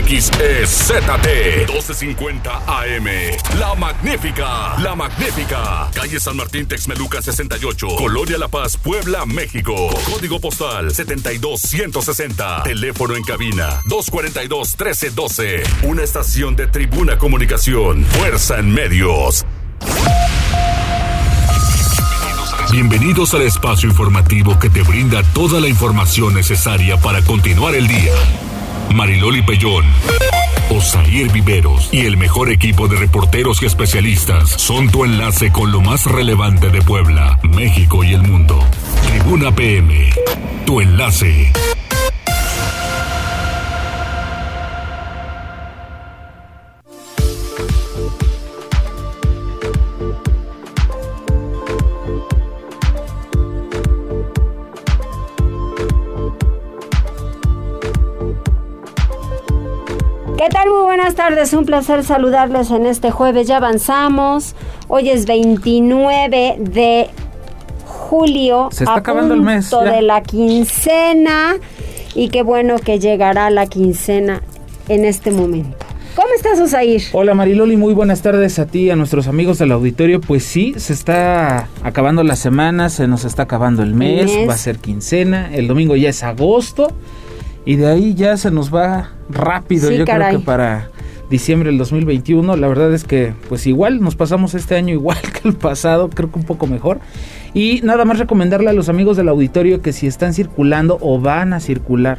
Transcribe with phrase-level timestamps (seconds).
[0.00, 3.06] XEZT 1250 AM.
[3.58, 4.78] La Magnífica.
[4.78, 5.90] La Magnífica.
[5.92, 7.88] Calle San Martín Texmeluca 68.
[7.98, 9.90] Colonia La Paz, Puebla, México.
[10.10, 12.62] Código postal 72160.
[12.62, 15.62] Teléfono en cabina 242 1312.
[15.82, 18.06] Una estación de Tribuna Comunicación.
[18.06, 19.44] Fuerza en medios.
[22.70, 28.14] Bienvenidos al espacio informativo que te brinda toda la información necesaria para continuar el día.
[28.94, 29.84] Mariloli Pellón,
[30.70, 35.80] Osair Viveros y el mejor equipo de reporteros y especialistas son tu enlace con lo
[35.80, 38.58] más relevante de Puebla, México y el mundo.
[39.08, 40.10] Tribuna PM,
[40.66, 41.52] tu enlace.
[61.02, 63.48] Buenas tardes, un placer saludarles en este jueves.
[63.48, 64.54] Ya avanzamos.
[64.86, 67.08] Hoy es 29 de
[67.84, 68.68] julio.
[68.70, 69.80] Se está a acabando el mes, ya.
[69.80, 71.56] de la quincena.
[72.14, 74.42] Y qué bueno que llegará la quincena
[74.88, 75.76] en este momento.
[76.14, 77.02] ¿Cómo estás, Osair?
[77.12, 80.20] Hola Mariloli, muy buenas tardes a ti y a nuestros amigos del auditorio.
[80.20, 84.48] Pues sí, se está acabando la semana, se nos está acabando el mes, mes.
[84.48, 86.92] va a ser quincena, el domingo ya es agosto
[87.64, 89.88] y de ahí ya se nos va rápido.
[89.88, 90.28] Sí, Yo caray.
[90.28, 90.91] creo que para
[91.32, 95.48] diciembre del 2021, la verdad es que pues igual nos pasamos este año igual que
[95.48, 97.00] el pasado, creo que un poco mejor.
[97.54, 101.52] Y nada más recomendarle a los amigos del auditorio que si están circulando o van
[101.52, 102.18] a circular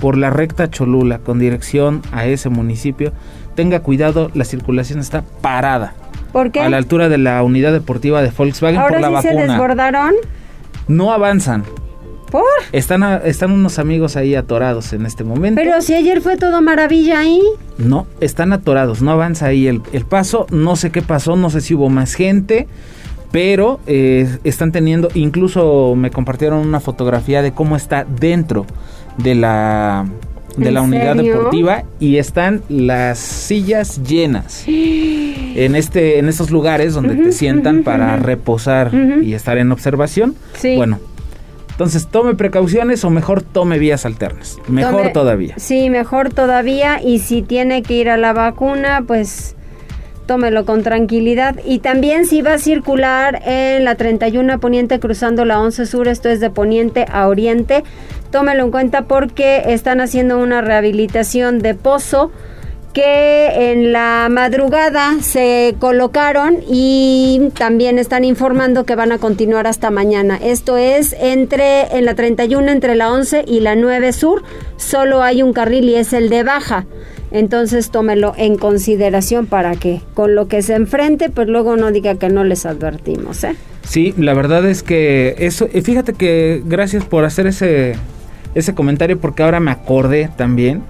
[0.00, 3.12] por la recta Cholula con dirección a ese municipio,
[3.54, 5.94] tenga cuidado, la circulación está parada.
[6.32, 6.60] ¿Por qué?
[6.60, 9.52] A la altura de la unidad deportiva de Volkswagen Ahora por la sí se vacuna.
[9.52, 10.14] desbordaron.
[10.88, 11.64] No avanzan.
[12.32, 12.42] ¿Por?
[12.72, 15.60] Están, a- están unos amigos ahí atorados en este momento.
[15.60, 17.40] Pero si ayer fue todo maravilla ahí.
[17.78, 20.46] No, están atorados, no avanza ahí el, el paso.
[20.50, 22.66] No sé qué pasó, no sé si hubo más gente,
[23.30, 28.66] pero eh, están teniendo, incluso me compartieron una fotografía de cómo está dentro
[29.18, 30.06] de la,
[30.56, 31.34] de ¿En la unidad serio?
[31.34, 34.64] deportiva y están las sillas llenas.
[34.66, 38.90] En, este, en estos lugares donde te sientan para reposar
[39.22, 40.34] y estar en observación.
[40.54, 40.76] Sí.
[40.76, 40.98] Bueno,
[41.72, 44.58] entonces tome precauciones o mejor tome vías alternas.
[44.68, 45.54] Mejor Tome- todavía.
[45.58, 47.00] Sí, mejor todavía.
[47.02, 49.56] Y si tiene que ir a la vacuna, pues
[50.26, 51.56] tómelo con tranquilidad.
[51.64, 56.28] Y también si va a circular en la 31 Poniente cruzando la 11 Sur, esto
[56.28, 57.82] es de Poniente a Oriente,
[58.30, 62.30] tómelo en cuenta porque están haciendo una rehabilitación de pozo
[62.92, 69.90] que en la madrugada se colocaron y también están informando que van a continuar hasta
[69.90, 70.38] mañana.
[70.42, 74.42] Esto es entre en la 31 entre la 11 y la 9 sur,
[74.76, 76.86] solo hay un carril y es el de baja.
[77.30, 82.16] Entonces tómelo en consideración para que con lo que se enfrente, pues luego no diga
[82.16, 83.56] que no les advertimos, ¿eh?
[83.84, 87.94] Sí, la verdad es que eso, fíjate que gracias por hacer ese,
[88.54, 90.82] ese comentario porque ahora me acordé también.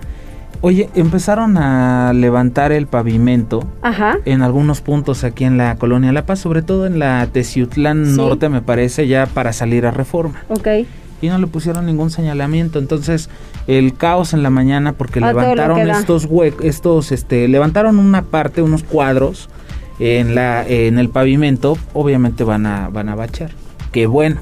[0.64, 4.18] Oye, empezaron a levantar el pavimento Ajá.
[4.24, 8.16] en algunos puntos aquí en la colonia La Paz, sobre todo en la Teciutlán Sí.
[8.16, 10.44] Norte, me parece, ya para salir a reforma.
[10.48, 10.68] Ok.
[11.20, 12.78] Y no le pusieron ningún señalamiento.
[12.78, 13.28] Entonces,
[13.66, 17.98] el caos en la mañana porque A todo lo levantaron estos huecos, estos, este, levantaron
[17.98, 19.48] una parte, unos cuadros
[19.98, 23.50] en la, en el pavimento, obviamente van a, van a bachar.
[23.90, 24.36] Qué bueno.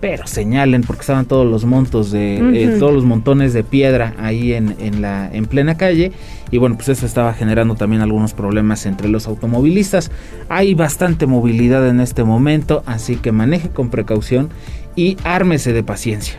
[0.00, 4.54] Pero señalen porque estaban todos los montos de, eh, todos los montones de piedra ahí
[4.54, 6.12] en, en la, en plena calle.
[6.50, 10.10] Y bueno, pues eso estaba generando también algunos problemas entre los automovilistas.
[10.48, 14.48] Hay bastante movilidad en este momento, así que maneje con precaución
[14.96, 16.38] y ármese de paciencia.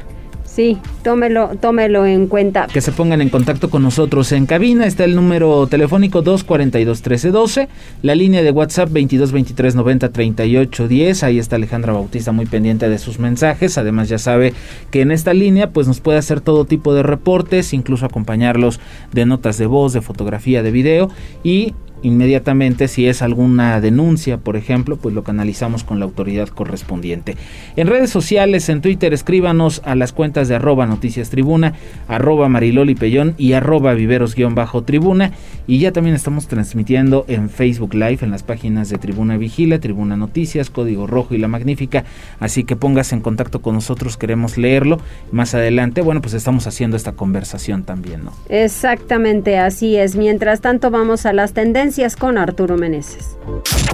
[0.53, 2.67] Sí, tómelo, tómelo en cuenta.
[2.67, 4.85] Que se pongan en contacto con nosotros en cabina.
[4.85, 7.69] Está el número telefónico 242-1312.
[8.01, 11.23] La línea de WhatsApp 2223903810.
[11.23, 13.78] Ahí está Alejandra Bautista muy pendiente de sus mensajes.
[13.78, 14.53] Además ya sabe
[14.91, 18.81] que en esta línea pues nos puede hacer todo tipo de reportes, incluso acompañarlos
[19.13, 21.09] de notas de voz, de fotografía, de video
[21.45, 27.38] y inmediatamente si es alguna denuncia, por ejemplo, pues lo canalizamos con la autoridad correspondiente.
[27.75, 31.74] En redes sociales, en Twitter, escríbanos a las cuentas de arroba noticias tribuna,
[32.07, 35.31] arroba mariloli pellón y arroba viveros guion bajo tribuna.
[35.68, 40.18] Y ya también estamos transmitiendo en Facebook Live, en las páginas de Tribuna Vigila, Tribuna
[40.18, 42.04] Noticias, Código Rojo y La Magnífica.
[42.39, 45.00] Así que póngase en contacto con nosotros, queremos leerlo.
[45.31, 48.33] Más adelante, bueno, pues estamos haciendo esta conversación también, ¿no?
[48.50, 50.15] Exactamente, así es.
[50.15, 53.38] Mientras tanto, vamos a las tendencias con Arturo Meneses.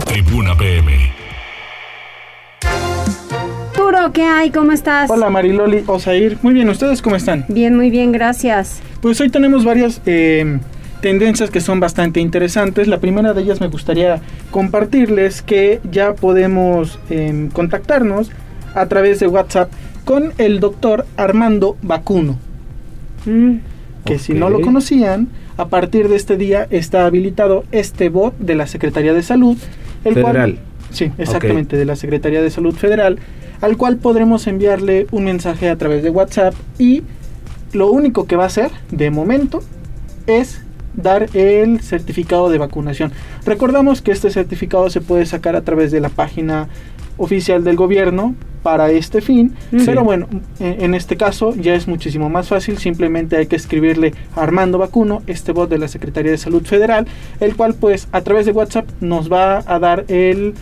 [0.05, 1.11] Tribuna PM.
[3.71, 4.51] Arturo, ¿qué hay?
[4.51, 5.09] ¿Cómo estás?
[5.09, 6.37] Hola Mariloli, Osair.
[6.43, 7.45] Muy bien, ¿ustedes cómo están?
[7.47, 8.81] Bien, muy bien, gracias.
[9.01, 10.59] Pues hoy tenemos varias eh,
[11.01, 12.87] tendencias que son bastante interesantes.
[12.87, 14.21] La primera de ellas me gustaría
[14.51, 18.29] compartirles que ya podemos em, contactarnos
[18.75, 19.71] a través de WhatsApp
[20.05, 22.37] con el doctor Armando Vacuno.
[23.25, 23.55] Mm.
[24.05, 28.55] Que si no lo conocían, a partir de este día está habilitado este bot de
[28.55, 29.57] la Secretaría de Salud.
[30.03, 30.59] El Federal.
[30.91, 33.19] sí, exactamente, de la Secretaría de Salud Federal,
[33.61, 37.03] al cual podremos enviarle un mensaje a través de WhatsApp y
[37.73, 39.61] lo único que va a hacer de momento
[40.27, 40.61] es
[40.93, 43.11] dar el certificado de vacunación.
[43.45, 46.67] Recordamos que este certificado se puede sacar a través de la página
[47.17, 49.53] oficial del gobierno para este fin,
[49.85, 50.27] pero bueno,
[50.59, 55.21] en, este caso ya es muchísimo más fácil, simplemente hay que escribirle a Armando Vacuno,
[55.25, 57.07] este bot de la Secretaría de Salud Federal,
[57.39, 60.53] el cual pues a través de WhatsApp nos va a dar el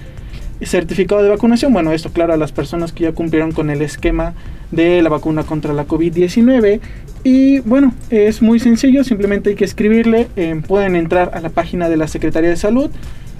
[0.61, 4.33] certificado de vacunación, bueno, esto claro a las personas que ya cumplieron con el esquema
[4.71, 6.79] de la vacuna contra la COVID-19
[7.23, 11.89] y bueno, es muy sencillo, simplemente hay que escribirle, eh, pueden entrar a la página
[11.89, 12.91] de la Secretaría de Salud,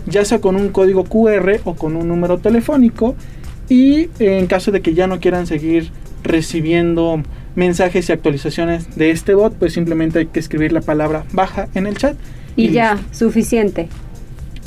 [0.06, 3.16] ya sea con un código QR o con un número telefónico
[3.70, 5.92] y en caso de que ya no quieran seguir
[6.24, 7.22] recibiendo
[7.56, 11.88] mensajes y actualizaciones de este bot, pues simplemente hay que escribir la palabra baja en
[11.88, 12.16] el chat.
[12.56, 13.88] Y, ya, suficiente.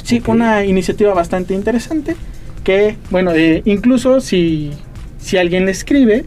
[0.02, 2.16] Sí, una iniciativa bastante interesante
[2.64, 4.72] que, bueno, eh, incluso si,
[5.18, 6.24] si alguien le escribe,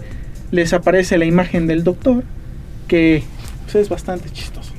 [0.52, 2.24] les aparece la imagen del doctor
[2.88, 3.24] que
[3.64, 4.74] pues, es bastante chistoso.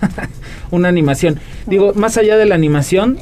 [0.70, 1.38] Una animación.
[1.66, 3.18] Digo, más allá de la animación,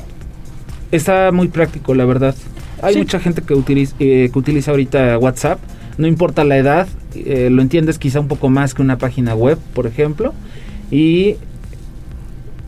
[0.97, 2.35] está muy práctico, la verdad.
[2.83, 5.59] Hay mucha gente que utiliza, eh, que utiliza ahorita WhatsApp,
[5.97, 9.59] no importa la edad, eh, lo entiendes quizá un poco más que una página web,
[9.75, 10.35] por ejemplo,
[10.91, 11.37] y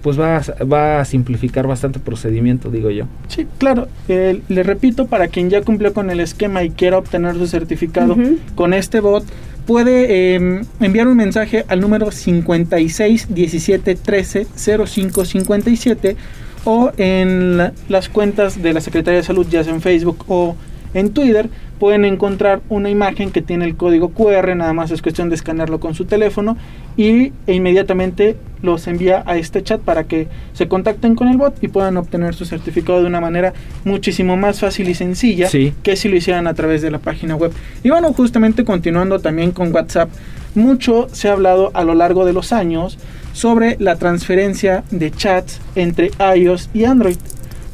[0.02, 3.06] pues va a, va a simplificar bastante el procedimiento, digo yo.
[3.26, 3.88] Sí, claro.
[4.08, 8.16] Eh, le repito, para quien ya cumplió con el esquema y quiera obtener su certificado
[8.54, 9.24] con este bot,
[9.66, 14.46] puede em, enviar un mensaje al número 56 17 13
[14.86, 16.16] 05 57
[16.66, 17.58] o en
[17.88, 20.56] las cuentas de la Secretaría de Salud, ya sea en Facebook o
[20.94, 21.48] en Twitter,
[21.78, 25.78] pueden encontrar una imagen que tiene el código QR, nada más es cuestión de escanearlo
[25.78, 26.56] con su teléfono
[26.96, 28.36] y e inmediatamente
[28.66, 32.34] los envía a este chat para que se contacten con el bot y puedan obtener
[32.34, 33.54] su certificado de una manera
[33.84, 35.48] muchísimo más fácil y sencilla
[35.82, 37.52] que si lo hicieran a través de la página web.
[37.82, 40.10] Y bueno, justamente continuando también con WhatsApp,
[40.54, 42.98] mucho se ha hablado a lo largo de los años
[43.32, 47.16] sobre la transferencia de chats entre iOS y Android.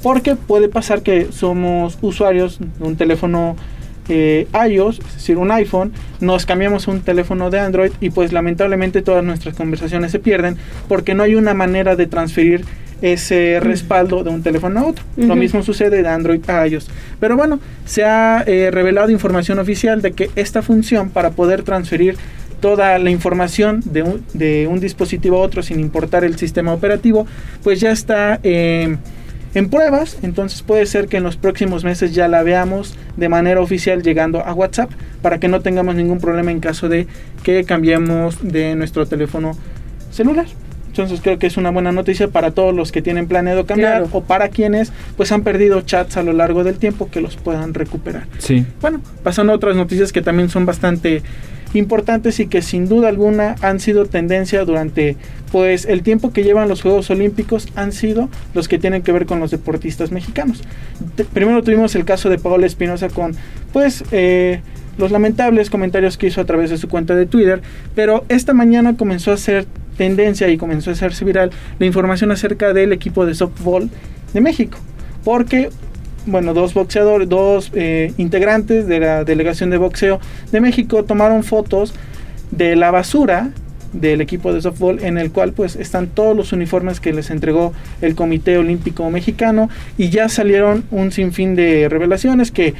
[0.02, 3.56] Porque puede pasar que somos usuarios de un teléfono
[4.12, 8.32] eh, iOS, es decir, un iPhone, nos cambiamos a un teléfono de Android y pues
[8.32, 12.64] lamentablemente todas nuestras conversaciones se pierden porque no hay una manera de transferir
[13.00, 15.04] ese respaldo de un teléfono a otro.
[15.16, 16.88] Lo mismo sucede de Android a iOS.
[17.18, 22.16] Pero bueno, se ha eh, revelado información oficial de que esta función para poder transferir
[22.60, 27.26] toda la información de un, de un dispositivo a otro sin importar el sistema operativo,
[27.62, 28.38] pues ya está...
[28.42, 28.96] Eh,
[29.54, 33.60] en pruebas, entonces puede ser que en los próximos meses ya la veamos de manera
[33.60, 34.90] oficial llegando a WhatsApp
[35.20, 37.06] para que no tengamos ningún problema en caso de
[37.42, 39.56] que cambiemos de nuestro teléfono
[40.10, 40.46] celular.
[40.88, 44.22] Entonces creo que es una buena noticia para todos los que tienen planeado cambiar o
[44.22, 48.26] para quienes pues han perdido chats a lo largo del tiempo que los puedan recuperar.
[48.36, 48.66] Sí.
[48.82, 51.22] Bueno, pasando a otras noticias que también son bastante
[51.74, 55.16] importantes y que sin duda alguna han sido tendencia durante
[55.50, 59.26] pues el tiempo que llevan los Juegos Olímpicos han sido los que tienen que ver
[59.26, 60.62] con los deportistas mexicanos.
[61.32, 63.34] primero tuvimos el caso de Paola Espinosa con
[63.72, 64.60] pues eh,
[64.98, 67.62] los lamentables comentarios que hizo a través de su cuenta de Twitter,
[67.94, 69.66] pero esta mañana comenzó a ser
[69.96, 73.90] tendencia y comenzó a hacerse viral la información acerca del equipo de softball
[74.32, 74.78] de México,
[75.24, 75.70] porque
[76.26, 81.94] bueno, dos boxeadores, dos eh, integrantes de la delegación de boxeo de México tomaron fotos
[82.50, 83.50] de la basura
[83.92, 87.72] del equipo de softball en el cual pues están todos los uniformes que les entregó
[88.00, 92.74] el Comité Olímpico Mexicano y ya salieron un sinfín de revelaciones que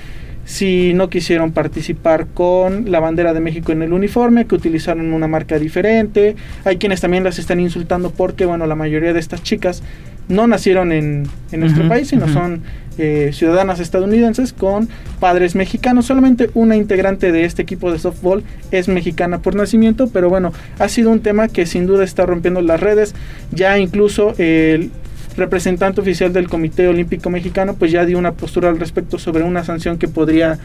[0.44, 5.28] si no quisieron participar con la bandera de México en el uniforme, que utilizaron una
[5.28, 6.34] marca diferente.
[6.64, 9.82] Hay quienes también las están insultando porque, bueno, la mayoría de estas chicas
[10.28, 12.62] no nacieron en, nuestro país, sino son
[12.98, 16.06] eh, ciudadanas estadounidenses con padres mexicanos.
[16.06, 20.88] Solamente una integrante de este equipo de softball es mexicana por nacimiento, pero bueno, ha
[20.88, 23.14] sido un tema que sin duda está rompiendo las redes.
[23.50, 24.90] Ya incluso el
[25.36, 29.64] representante oficial del Comité Olímpico Mexicano pues ya dio una postura al respecto sobre una
[29.64, 30.58] sanción que podría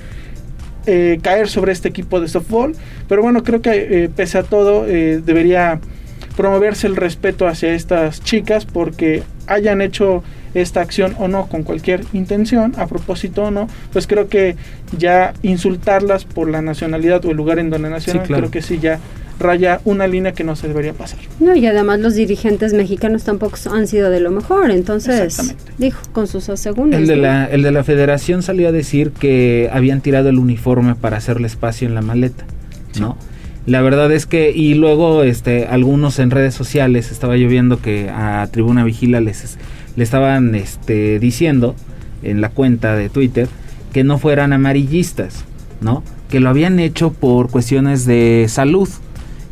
[0.86, 2.76] eh, caer sobre este equipo de softball.
[3.08, 5.80] Pero bueno, creo que eh, pese a todo debería
[6.36, 12.02] promoverse el respeto hacia estas chicas porque hayan hecho esta acción o no con cualquier
[12.14, 14.56] intención, a propósito o no, pues creo que
[14.98, 19.00] ya insultarlas por la nacionalidad o el lugar en donde nacieron, creo que sí ya
[19.40, 21.20] raya una línea que no se debería pasar.
[21.40, 26.28] No, y además los dirigentes mexicanos tampoco han sido de lo mejor, entonces, dijo, con
[26.28, 27.00] sus asegúnes.
[27.00, 30.96] El de, la, el de la federación salió a decir que habían tirado el uniforme
[30.96, 32.46] para hacerle espacio en la maleta,
[33.00, 33.18] ¿no?
[33.66, 38.10] La verdad es que, y luego este, algunos en redes sociales, estaba yo viendo que
[38.10, 39.58] a Tribuna Vigila les,
[39.98, 41.76] le estaban este, diciendo
[42.24, 43.50] en la cuenta de Twitter
[43.92, 45.44] que no fueran amarillistas,
[45.82, 46.04] ¿no?
[46.30, 48.88] Que lo habían hecho por cuestiones de salud,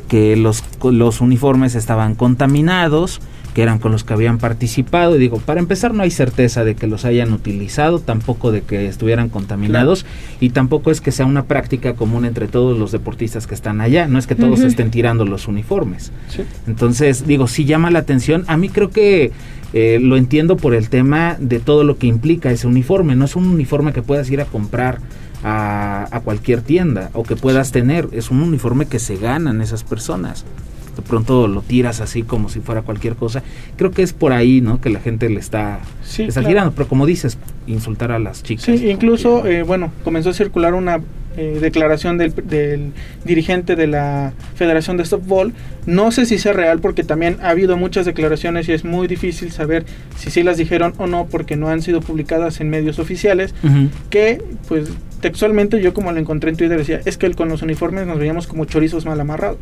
[0.08, 3.22] que los, los uniformes estaban contaminados,
[3.56, 5.16] que eran con los que habían participado.
[5.16, 8.86] Y digo, para empezar no hay certeza de que los hayan utilizado, tampoco de que
[8.86, 10.06] estuvieran contaminados
[10.42, 14.10] y tampoco es que sea una práctica común entre todos los deportistas que están allá.
[14.10, 16.12] No es que todos estén tirando los uniformes.
[16.68, 18.44] Entonces, digo, sí llama la atención.
[18.48, 19.32] A mí creo que
[19.72, 23.16] eh, lo entiendo por el tema de todo lo que implica ese uniforme.
[23.16, 25.00] No es un uniforme que puedas ir a comprar
[25.46, 28.10] a, a cualquier tienda o que puedas tener.
[28.12, 30.44] Es un uniforme que se ganan esas personas
[30.96, 33.44] de pronto lo tiras así como si fuera cualquier cosa.
[33.78, 34.82] Creo que es por ahí, ¿no?
[34.82, 35.80] Que la gente le está,
[36.18, 37.38] está girando, pero como dices,
[37.68, 38.66] insultar a las chicas.
[38.66, 41.02] Sí, incluso, eh, bueno, comenzó a circular una
[41.38, 42.94] eh, declaración del,
[43.26, 45.54] dirigente de la Federación de Softball.
[45.86, 49.52] No sé si sea real porque también ha habido muchas declaraciones y es muy difícil
[49.52, 49.86] saber
[50.18, 53.54] si sí las dijeron o no porque no han sido publicadas en medios oficiales.
[54.10, 58.08] Que, pues, textualmente yo como lo encontré en Twitter decía, es que con los uniformes
[58.08, 59.60] nos veíamos como chorizos mal amarrados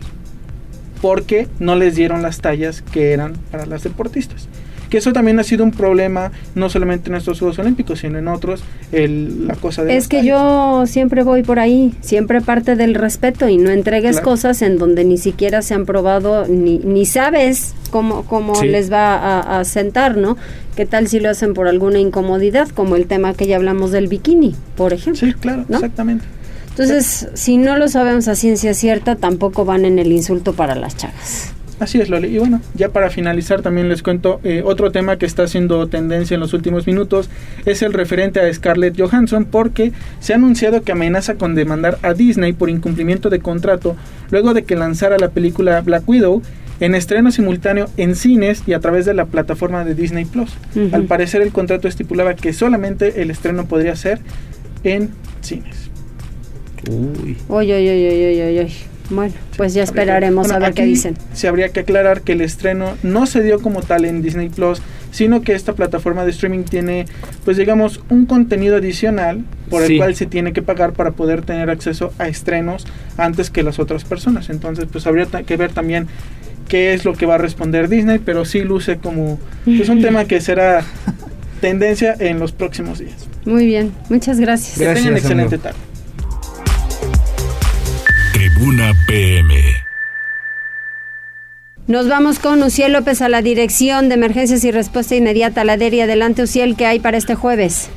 [1.03, 4.48] porque no les dieron las tallas que eran para las deportistas.
[4.89, 8.29] Que eso también ha sido un problema, no solamente en estos Juegos Olímpicos, sino en
[8.29, 9.98] otros, el, la cosa de...
[9.98, 14.62] Es que yo siempre voy por ahí, siempre parte del respeto y no entregues cosas
[14.62, 19.65] en donde ni siquiera se han probado, ni, ni sabes cómo, cómo les va a,
[19.65, 20.38] sentar, ¿no?
[20.77, 24.07] ¿Qué tal si lo hacen por alguna incomodidad, como el tema que ya hablamos del
[24.07, 25.27] bikini, por ejemplo?
[25.27, 26.24] Sí, claro, exactamente.
[26.73, 30.97] Entonces, si no lo sabemos a ciencia cierta, tampoco van en el insulto para las
[30.97, 31.53] chagas.
[31.79, 32.29] Así es, Loli.
[32.29, 36.33] Y bueno, ya para finalizar también les cuento eh, otro tema que está haciendo tendencia
[36.33, 37.29] en los últimos minutos
[37.65, 42.13] es el referente a Scarlett Johansson porque se ha anunciado que amenaza con demandar a
[42.13, 43.95] Disney por incumplimiento de contrato
[44.31, 46.41] luego de que lanzara la película Black Widow
[46.79, 50.51] en estreno simultáneo en cines y a través de la plataforma de Disney Plus.
[50.91, 54.19] Al parecer el contrato estipulaba que solamente el estreno podría ser
[54.83, 55.11] en
[55.41, 55.92] cines.
[56.89, 57.37] Uy.
[57.47, 58.73] Uy, uy, uy, uy,
[59.09, 61.15] Bueno, pues ya esperaremos a ver qué dicen.
[61.33, 64.81] Se habría que aclarar que el estreno no se dio como tal en Disney Plus,
[65.11, 67.05] sino que esta plataforma de streaming tiene,
[67.45, 71.69] pues digamos, un contenido adicional por el cual se tiene que pagar para poder tener
[71.69, 72.85] acceso a estrenos
[73.17, 74.49] antes que las otras personas.
[74.49, 76.07] Entonces, pues habría que ver también
[76.67, 80.01] qué es lo que va a responder Disney, pero sí luce como es pues, un
[80.01, 80.83] tema que será
[81.61, 83.27] tendencia en los próximos días.
[83.45, 84.79] Muy bien, muchas gracias.
[84.79, 85.77] Que tengan excelente tarde.
[88.53, 89.55] Tribuna PM.
[91.88, 95.63] Nos vamos con Uciel López a la Dirección de Emergencias y Respuesta Inmediata.
[95.63, 97.89] La DERI, adelante Uciel, ¿qué hay para este jueves?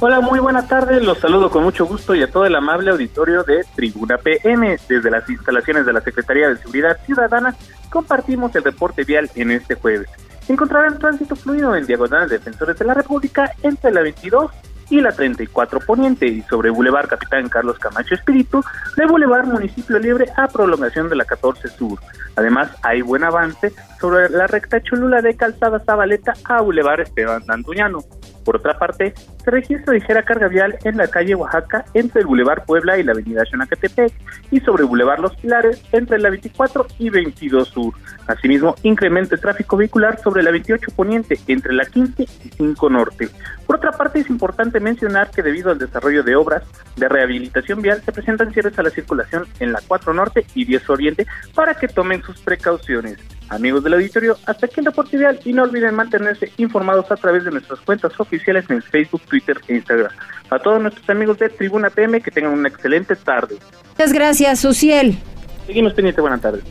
[0.00, 1.00] Hola, muy buena tarde.
[1.00, 4.78] Los saludo con mucho gusto y a todo el amable auditorio de Tribuna PM.
[4.88, 7.54] Desde las instalaciones de la Secretaría de Seguridad Ciudadana
[7.90, 10.08] compartimos el reporte vial en este jueves.
[10.48, 14.50] Encontrarán tránsito fluido en diagonal Defensores de la República entre la 22
[14.90, 18.62] y la 34 Poniente y sobre Boulevard Capitán Carlos Camacho Espíritu
[18.96, 21.98] de Boulevard Municipio Libre a prolongación de la 14 Sur.
[22.36, 28.00] Además, hay buen avance sobre la recta Cholula de Calzada Zabaleta a Boulevard Esteban Dantuñano.
[28.44, 32.64] Por otra parte, se registra ligera carga vial en la calle Oaxaca entre el Boulevard
[32.64, 34.12] Puebla y la avenida Xonacatepec
[34.50, 37.94] y sobre Boulevard Los Pilares entre la 24 y 22 Sur.
[38.26, 43.28] Asimismo, incrementa el tráfico vehicular sobre la 28 Poniente entre la 15 y 5 Norte.
[43.66, 46.62] Por otra parte, es importante mencionar que debido al desarrollo de obras
[46.96, 50.90] de rehabilitación vial se presentan cierres a la circulación en la 4 Norte y 10
[50.90, 53.18] Oriente para que tomen sus precauciones.
[53.48, 57.44] Amigos del auditorio, hasta aquí el reporte vial y no olviden mantenerse informados a través
[57.44, 60.10] de nuestras cuentas oficiales en Facebook, Twitter e Instagram.
[60.50, 63.56] A todos nuestros amigos de Tribuna PM que tengan una excelente tarde.
[63.90, 65.18] Muchas gracias, Suciel.
[65.66, 66.64] Seguimos pendiente, buenas tardes.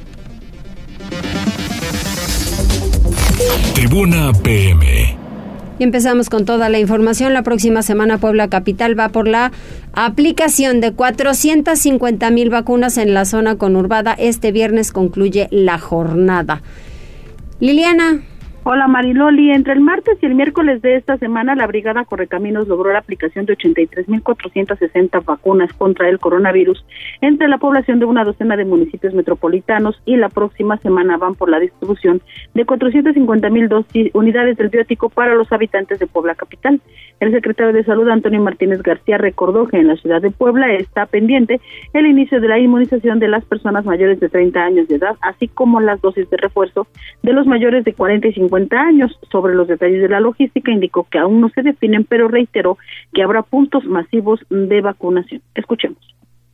[3.75, 5.22] Tribuna PM.
[5.79, 7.33] Y empezamos con toda la información.
[7.33, 9.51] La próxima semana Puebla Capital va por la
[9.93, 14.13] aplicación de 450 mil vacunas en la zona conurbada.
[14.13, 16.61] Este viernes concluye la jornada.
[17.59, 18.21] Liliana,
[18.65, 22.93] Hola Mariloli, entre el martes y el miércoles de esta semana la Brigada Correcaminos logró
[22.93, 26.85] la aplicación de 83.460 vacunas contra el coronavirus
[27.19, 31.49] entre la población de una docena de municipios metropolitanos y la próxima semana van por
[31.49, 32.21] la distribución
[32.53, 36.79] de 450.000 unidades del biótico para los habitantes de Puebla Capital.
[37.19, 41.05] El secretario de Salud Antonio Martínez García recordó que en la ciudad de Puebla está
[41.05, 41.59] pendiente
[41.91, 45.49] el inicio de la inmunización de las personas mayores de 30 años de edad, así
[45.49, 46.87] como las dosis de refuerzo
[47.23, 49.17] de los mayores de 40 y 50 años.
[49.31, 52.77] Sobre los detalles de la logística, indicó que aún no se definen, pero reiteró
[53.13, 55.41] que habrá puntos masivos de vacunación.
[55.55, 55.97] Escuchemos.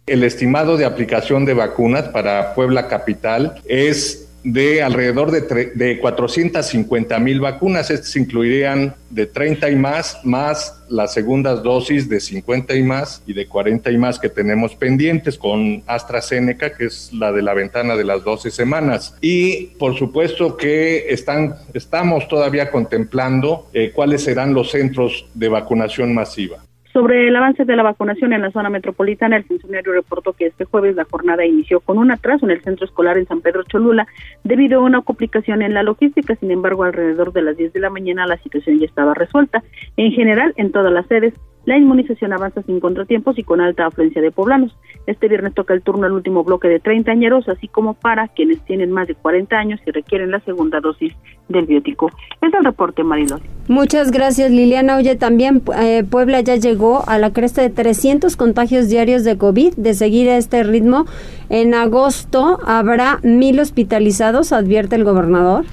[0.06, 7.19] El estimado de aplicación de vacunas para Puebla Capital es de alrededor de, de 450
[7.19, 7.89] mil vacunas.
[7.89, 13.34] Estas incluirían de 30 y más, más las segundas dosis de 50 y más y
[13.34, 17.96] de 40 y más que tenemos pendientes con AstraZeneca, que es la de la ventana
[17.96, 19.15] de las 12 semanas.
[19.22, 26.13] Y por supuesto que están, estamos todavía contemplando eh, cuáles serán los centros de vacunación
[26.13, 26.63] masiva.
[26.91, 30.65] Sobre el avance de la vacunación en la zona metropolitana, el funcionario reportó que este
[30.65, 34.08] jueves la jornada inició con un atraso en el centro escolar en San Pedro Cholula
[34.43, 36.36] debido a una complicación en la logística.
[36.36, 39.63] Sin embargo, alrededor de las 10 de la mañana la situación ya estaba resuelta.
[39.98, 41.36] En general, en todas las sedes,
[41.66, 44.75] la inmunización avanza sin contratiempos y con alta afluencia de poblanos.
[45.08, 48.60] Este viernes toca el turno al último bloque de 30 añeros, así como para quienes
[48.62, 51.13] tienen más de 40 años y requieren la segunda dosis
[51.48, 52.12] del biótico.
[52.42, 53.42] Es el reporte, Marilón.
[53.68, 54.98] Muchas gracias, Liliana.
[54.98, 59.74] Oye, también eh, Puebla ya llegó a la cresta de 300 contagios diarios de COVID.
[59.75, 61.06] De seguir a este ritmo,
[61.50, 65.66] en agosto habrá mil hospitalizados, advierte el gobernador.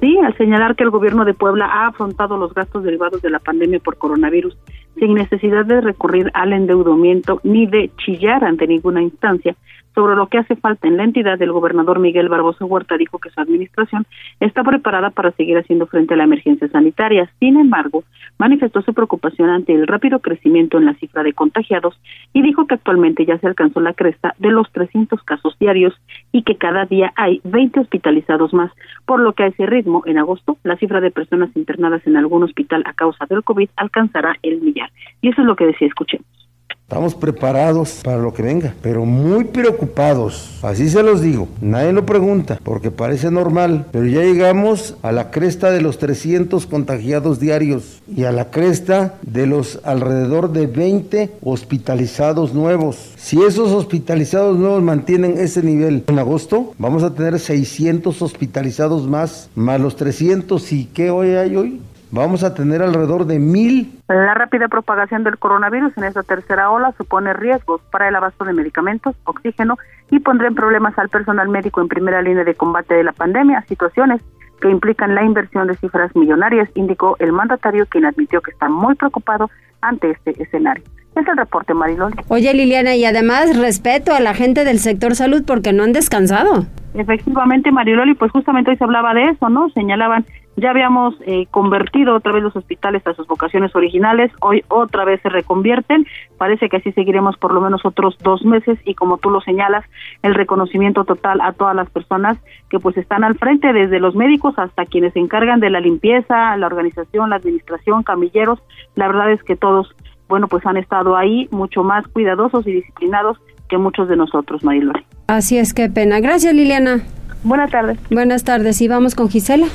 [0.00, 3.38] Sí, al señalar que el gobierno de Puebla ha afrontado los gastos derivados de la
[3.38, 4.56] pandemia por coronavirus
[4.98, 9.54] sin necesidad de recurrir al endeudamiento ni de chillar ante ninguna instancia,
[9.94, 13.30] sobre lo que hace falta en la entidad, el gobernador Miguel Barbosa Huerta dijo que
[13.30, 14.06] su administración
[14.40, 17.30] está preparada para seguir haciendo frente a la emergencia sanitaria.
[17.38, 18.04] Sin embargo,
[18.38, 21.98] manifestó su preocupación ante el rápido crecimiento en la cifra de contagiados
[22.32, 25.94] y dijo que actualmente ya se alcanzó la cresta de los 300 casos diarios
[26.32, 28.72] y que cada día hay 20 hospitalizados más,
[29.06, 32.42] por lo que a ese ritmo, en agosto, la cifra de personas internadas en algún
[32.42, 34.90] hospital a causa del COVID alcanzará el millar.
[35.22, 36.43] Y eso es lo que decía, escuchemos.
[36.86, 40.50] Estamos preparados para lo que venga, pero muy preocupados.
[40.60, 41.48] Así se los digo.
[41.62, 46.66] Nadie lo pregunta porque parece normal, pero ya llegamos a la cresta de los 300
[46.66, 53.14] contagiados diarios y a la cresta de los alrededor de 20 hospitalizados nuevos.
[53.16, 59.48] Si esos hospitalizados nuevos mantienen ese nivel en agosto, vamos a tener 600 hospitalizados más,
[59.54, 61.80] más los 300 y ¿qué hoy hay hoy?
[62.14, 64.00] Vamos a tener alrededor de mil.
[64.08, 68.52] La rápida propagación del coronavirus en esta tercera ola supone riesgos para el abasto de
[68.52, 69.76] medicamentos, oxígeno
[70.10, 73.64] y pondrá en problemas al personal médico en primera línea de combate de la pandemia,
[73.68, 74.22] situaciones
[74.60, 78.94] que implican la inversión de cifras millonarias, indicó el mandatario, quien admitió que está muy
[78.94, 79.50] preocupado
[79.80, 80.84] ante este escenario.
[81.16, 82.12] Es el reporte, Marilol.
[82.28, 86.66] Oye, Liliana, y además respeto a la gente del sector salud porque no han descansado.
[86.94, 89.68] Efectivamente, Mariloli, pues justamente hoy se hablaba de eso, ¿no?
[89.70, 90.24] Señalaban
[90.56, 95.20] ya habíamos eh, convertido otra vez los hospitales a sus vocaciones originales, hoy otra vez
[95.22, 96.06] se reconvierten,
[96.38, 99.84] parece que así seguiremos por lo menos otros dos meses y como tú lo señalas,
[100.22, 102.38] el reconocimiento total a todas las personas
[102.70, 106.56] que pues están al frente, desde los médicos hasta quienes se encargan de la limpieza,
[106.56, 108.60] la organización, la administración, camilleros,
[108.94, 109.94] la verdad es que todos,
[110.28, 113.38] bueno, pues han estado ahí mucho más cuidadosos y disciplinados
[113.68, 115.04] que muchos de nosotros, Mariloli.
[115.26, 116.20] Así es, qué pena.
[116.20, 117.02] Gracias, Liliana.
[117.42, 117.98] Buenas tardes.
[118.10, 118.80] Buenas tardes.
[118.80, 119.66] Y vamos con Gisela.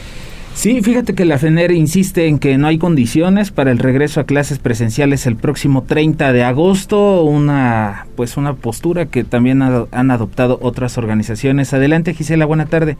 [0.59, 4.25] Sí, fíjate que la FENER insiste en que no hay condiciones para el regreso a
[4.25, 10.59] clases presenciales el próximo 30 de agosto, una pues una postura que también han adoptado
[10.61, 11.73] otras organizaciones.
[11.73, 12.97] Adelante, Gisela, buena tarde.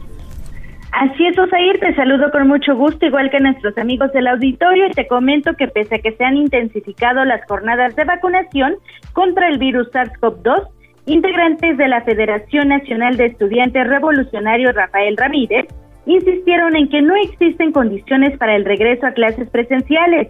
[0.92, 4.92] Así es, Osair, te saludo con mucho gusto, igual que nuestros amigos del auditorio, y
[4.92, 8.76] te comento que pese a que se han intensificado las jornadas de vacunación
[9.12, 10.66] contra el virus SARS-CoV-2,
[11.04, 15.66] integrantes de la Federación Nacional de Estudiantes Revolucionarios Rafael Ramírez
[16.06, 20.28] insistieron en que no existen condiciones para el regreso a clases presenciales.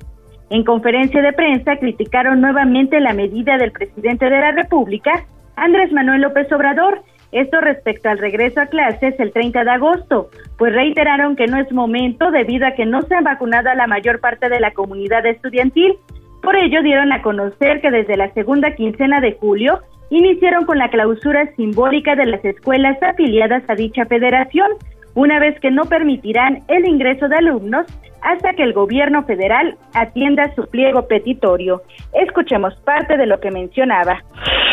[0.50, 5.24] En conferencia de prensa criticaron nuevamente la medida del presidente de la República,
[5.56, 7.02] Andrés Manuel López Obrador,
[7.32, 11.70] esto respecto al regreso a clases el 30 de agosto, pues reiteraron que no es
[11.70, 15.24] momento debido a que no se ha vacunado a la mayor parte de la comunidad
[15.24, 15.94] estudiantil.
[16.42, 19.80] Por ello dieron a conocer que desde la segunda quincena de julio
[20.10, 24.68] iniciaron con la clausura simbólica de las escuelas afiliadas a dicha federación,
[25.14, 27.86] una vez que no permitirán el ingreso de alumnos
[28.22, 31.82] hasta que el gobierno federal atienda su pliego petitorio.
[32.12, 34.22] Escuchemos parte de lo que mencionaba.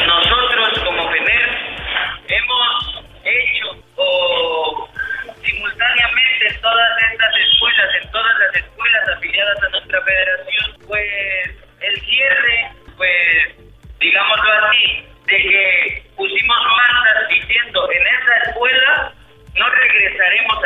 [0.07, 1.49] Nosotros como FENER
[2.27, 4.87] hemos hecho o
[5.43, 11.07] simultáneamente todas estas escuelas, en todas las escuelas afiliadas a nuestra federación, pues
[11.81, 16.06] el cierre, pues digámoslo así, de que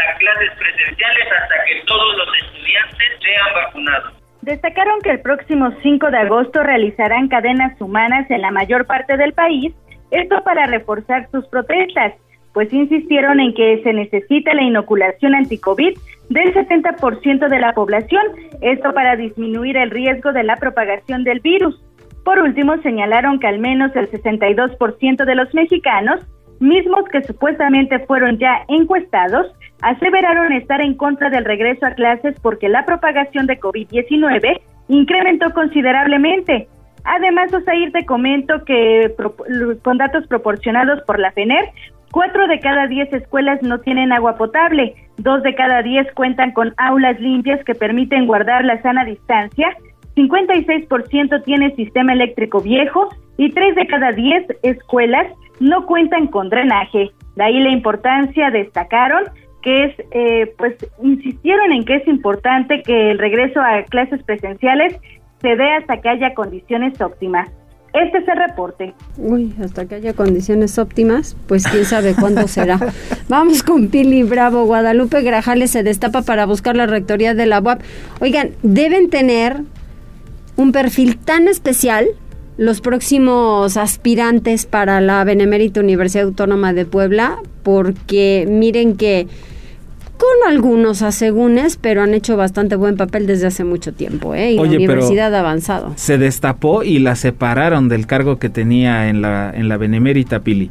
[0.09, 4.13] a clases presenciales hasta que todos los estudiantes sean vacunados.
[4.41, 9.33] Destacaron que el próximo 5 de agosto realizarán cadenas humanas en la mayor parte del
[9.33, 9.73] país,
[10.09, 12.13] esto para reforzar sus protestas,
[12.53, 15.97] pues insistieron en que se necesita la inoculación anti-COVID
[16.29, 18.23] del 70% de la población,
[18.61, 21.81] esto para disminuir el riesgo de la propagación del virus.
[22.23, 26.21] Por último, señalaron que al menos el 62% de los mexicanos,
[26.59, 29.47] mismos que supuestamente fueron ya encuestados,
[29.81, 36.67] aseveraron estar en contra del regreso a clases porque la propagación de COVID-19 incrementó considerablemente.
[37.03, 39.13] Además, Osair, te comento que
[39.83, 41.65] con datos proporcionados por la FENER,
[42.11, 46.73] cuatro de cada diez escuelas no tienen agua potable, dos de cada diez cuentan con
[46.77, 49.75] aulas limpias que permiten guardar la sana distancia
[50.15, 55.27] 56% tiene sistema eléctrico viejo y 3 de cada 10 escuelas
[55.59, 57.11] no cuentan con drenaje.
[57.35, 59.23] De ahí la importancia, destacaron,
[59.61, 64.95] que es, eh, pues, insistieron en que es importante que el regreso a clases presenciales
[65.41, 67.49] se dé hasta que haya condiciones óptimas.
[67.93, 68.93] Este es el reporte.
[69.17, 72.79] Uy, hasta que haya condiciones óptimas, pues quién sabe cuándo será.
[73.27, 74.65] Vamos con Pili Bravo.
[74.65, 77.81] Guadalupe Grajales se destapa para buscar la rectoría de la UAP.
[78.21, 79.57] Oigan, deben tener
[80.55, 82.07] un perfil tan especial
[82.57, 89.27] los próximos aspirantes para la Benemérita Universidad Autónoma de Puebla, porque miren que
[90.21, 94.51] con algunos asegúnes, pero han hecho bastante buen papel desde hace mucho tiempo, ¿eh?
[94.51, 95.93] Y la universidad ha avanzado.
[95.95, 100.69] Se destapó y la separaron del cargo que tenía en la, en la Benemérita, Pili.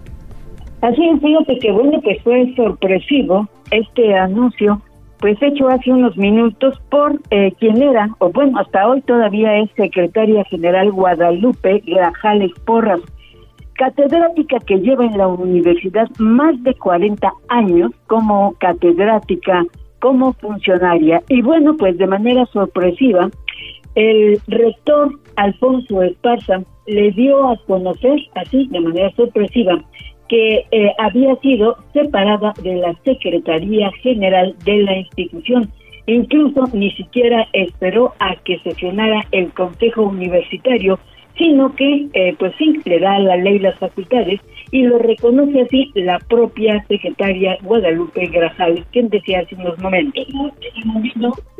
[0.83, 4.81] Así es, fíjate que bueno, que fue sorpresivo este anuncio
[5.19, 9.69] pues hecho hace unos minutos por eh, quien era, o bueno, hasta hoy todavía es
[9.77, 13.01] secretaria general Guadalupe Grajales Porras,
[13.81, 19.64] catedrática que lleva en la universidad más de 40 años como catedrática,
[20.01, 21.23] como funcionaria.
[21.31, 23.31] Y bueno, pues de manera sorpresiva,
[23.95, 29.83] el rector Alfonso Esparza le dio a conocer, así, de manera sorpresiva,
[30.29, 35.71] que eh, había sido separada de la Secretaría General de la institución.
[36.05, 40.99] Incluso ni siquiera esperó a que sesionara el Consejo Universitario,
[41.40, 45.62] sino que, eh, pues sí, le da a la ley las facultades y lo reconoce
[45.62, 50.26] así la propia secretaria Guadalupe Grajales, quien decía hace unos momentos.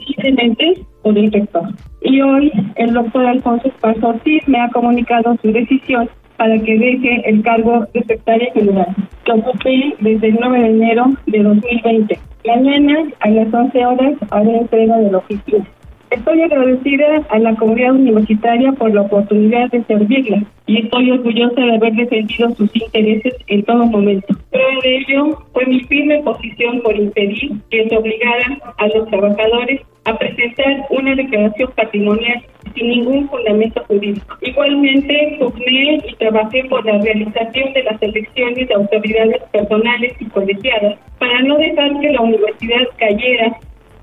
[0.06, 1.62] simplemente por el rector.
[2.02, 7.22] Y hoy el doctor Alfonso Esparza Ortiz me ha comunicado su decisión para que deje
[7.28, 12.18] el cargo de secretaria general, que ocupé desde el 9 de enero de 2020.
[12.46, 15.66] Mañana a las 11 horas haré entrega de la oficina.
[16.11, 21.77] Estoy agradecida a la comunidad universitaria por la oportunidad de servirla y estoy orgullosa de
[21.77, 24.35] haber defendido sus intereses en todo momento.
[24.51, 29.83] Prueba de ello fue mi firme posición por impedir que se obligara a los trabajadores
[30.05, 32.42] a presentar una declaración patrimonial
[32.75, 34.37] sin ningún fundamento jurídico.
[34.40, 40.99] Igualmente, pugné y trabajé por la realización de las elecciones de autoridades personales y colegiadas
[41.20, 43.57] para no dejar que la universidad cayera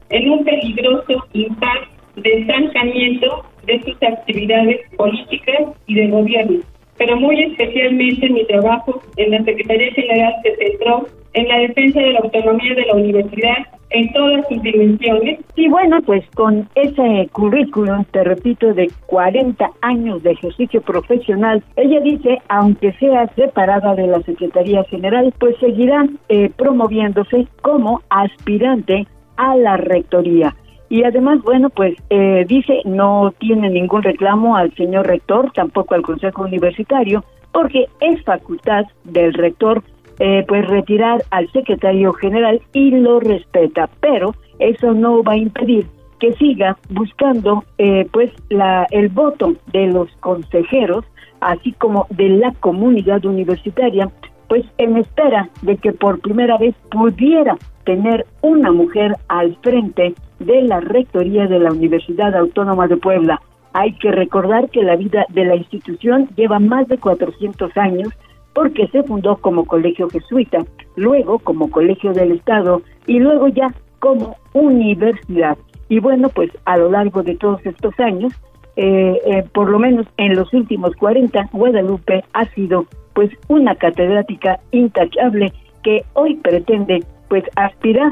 [0.10, 6.60] en un peligroso impacto de estancamiento de sus actividades políticas y de gobierno.
[6.97, 12.13] Pero muy especialmente mi trabajo en la Secretaría General se centró en la defensa de
[12.13, 13.58] la autonomía de la universidad
[13.91, 15.39] en todas sus dimensiones.
[15.56, 21.99] Y bueno, pues con ese currículum, te repito, de 40 años de ejercicio profesional, ella
[22.01, 29.06] dice, aunque sea separada de la Secretaría General, pues seguirá eh, promoviéndose como aspirante
[29.38, 30.56] a la rectoría.
[30.89, 36.02] Y además, bueno, pues eh, dice, no tiene ningún reclamo al señor rector, tampoco al
[36.02, 39.84] Consejo Universitario, porque es facultad del rector
[40.19, 45.86] eh, pues retirar al secretario general y lo respeta, pero eso no va a impedir
[46.19, 51.06] que siga buscando eh, pues la el voto de los consejeros
[51.39, 54.10] así como de la comunidad universitaria
[54.50, 60.62] pues en espera de que por primera vez pudiera tener una mujer al frente de
[60.62, 63.41] la rectoría de la Universidad Autónoma de Puebla.
[63.73, 68.10] Hay que recordar que la vida de la institución lleva más de 400 años
[68.54, 74.36] porque se fundó como colegio jesuita, luego como colegio del Estado y luego ya como
[74.54, 75.58] universidad.
[75.89, 78.34] Y bueno, pues a lo largo de todos estos años,
[78.76, 84.60] eh, eh, por lo menos en los últimos 40, Guadalupe ha sido pues una catedrática
[84.71, 88.12] intachable que hoy pretende pues aspirar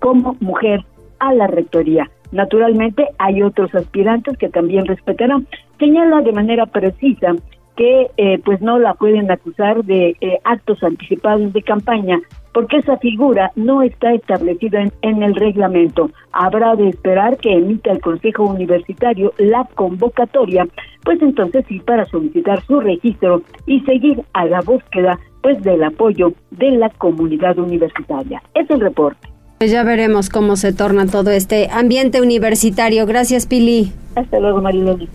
[0.00, 0.84] como mujer
[1.20, 2.10] a la rectoría.
[2.32, 5.46] Naturalmente hay otros aspirantes que también respetarán.
[5.78, 7.34] Señala de manera precisa
[7.76, 12.20] que eh, pues no la pueden acusar de eh, actos anticipados de campaña
[12.52, 16.10] porque esa figura no está establecida en, en, el reglamento.
[16.32, 20.66] Habrá de esperar que emita el Consejo Universitario la convocatoria,
[21.04, 26.34] pues entonces sí para solicitar su registro y seguir a la búsqueda pues del apoyo
[26.50, 28.42] de la comunidad universitaria.
[28.54, 29.29] Es el reporte.
[29.60, 33.04] Pues ya veremos cómo se torna todo este ambiente universitario.
[33.04, 33.92] Gracias, Pili.
[34.14, 35.06] Hasta luego, Mariloli.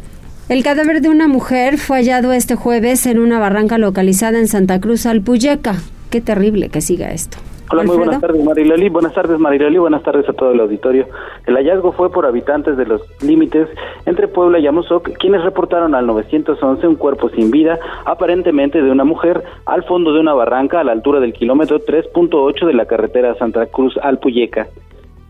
[0.50, 4.80] El cadáver de una mujer fue hallado este jueves en una barranca localizada en Santa
[4.80, 5.78] Cruz, Alpuyeca.
[6.12, 7.40] Qué terrible que siga esto.
[7.72, 8.90] Hola, muy buenas tardes, Mariloli.
[8.90, 9.80] Buenas tardes, Mariloli.
[9.80, 11.08] Buenas tardes a todo el auditorio.
[11.48, 13.68] El hallazgo fue por habitantes de los límites
[14.06, 19.04] entre Puebla y Amozoc, quienes reportaron al 911 un cuerpo sin vida, aparentemente de una
[19.04, 23.34] mujer, al fondo de una barranca a la altura del kilómetro 3.8 de la carretera
[23.36, 24.68] Santa Cruz Alpuyeca.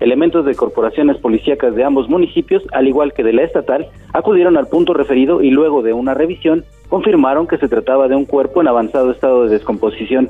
[0.02, 4.68] Elementos de corporaciones policíacas de ambos municipios, al igual que de la estatal, acudieron al
[4.68, 8.68] punto referido y luego de una revisión confirmaron que se trataba de un cuerpo en
[8.68, 10.30] avanzado estado de descomposición.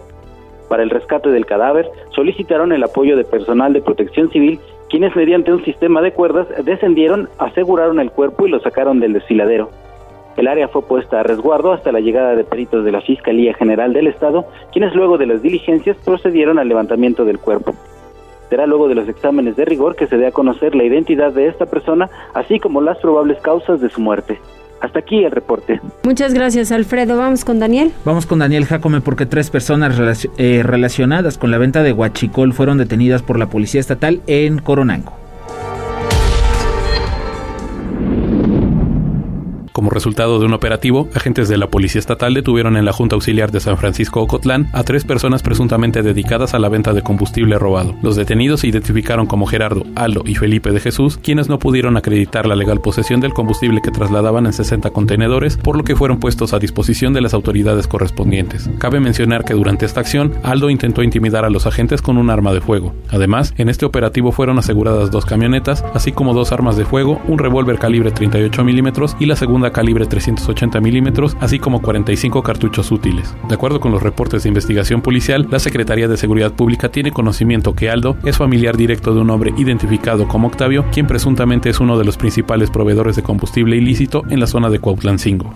[0.69, 5.53] Para el rescate del cadáver solicitaron el apoyo de personal de protección civil, quienes mediante
[5.53, 9.69] un sistema de cuerdas descendieron, aseguraron el cuerpo y lo sacaron del desfiladero.
[10.37, 13.93] El área fue puesta a resguardo hasta la llegada de peritos de la Fiscalía General
[13.93, 17.73] del Estado, quienes luego de las diligencias procedieron al levantamiento del cuerpo.
[18.49, 21.47] Será luego de los exámenes de rigor que se dé a conocer la identidad de
[21.47, 24.39] esta persona, así como las probables causas de su muerte.
[24.81, 25.79] Hasta aquí el reporte.
[26.03, 27.17] Muchas gracias, Alfredo.
[27.17, 27.91] Vamos con Daniel.
[28.03, 32.77] Vamos con Daniel Jacome porque tres personas eh, relacionadas con la venta de Huachicol fueron
[32.77, 35.24] detenidas por la Policía Estatal en Coronango.
[39.75, 43.51] Como resultado de un operativo, agentes de la Policía Estatal detuvieron en la Junta Auxiliar
[43.51, 47.93] de San Francisco Ocotlán a tres personas presuntamente dedicadas a la venta de combustible robado.
[48.01, 52.47] Los detenidos se identificaron como Gerardo, Aldo y Felipe de Jesús, quienes no pudieron acreditar
[52.47, 56.53] la legal posesión del combustible que trasladaban en 60 contenedores, por lo que fueron puestos
[56.53, 58.69] a disposición de las autoridades correspondientes.
[58.77, 62.53] Cabe mencionar que durante esta acción, Aldo intentó intimidar a los agentes con un arma
[62.53, 62.95] de fuego.
[63.09, 67.39] Además, en este operativo fueron aseguradas dos camionetas, así como dos armas de fuego, un
[67.39, 73.33] revólver calibre 38 milímetros y la segunda calibre 380 milímetros, así como 45 cartuchos útiles.
[73.47, 77.75] De acuerdo con los reportes de investigación policial, la Secretaría de Seguridad Pública tiene conocimiento
[77.75, 81.97] que Aldo es familiar directo de un hombre identificado como Octavio, quien presuntamente es uno
[81.97, 85.53] de los principales proveedores de combustible ilícito en la zona de Cuautlancingo.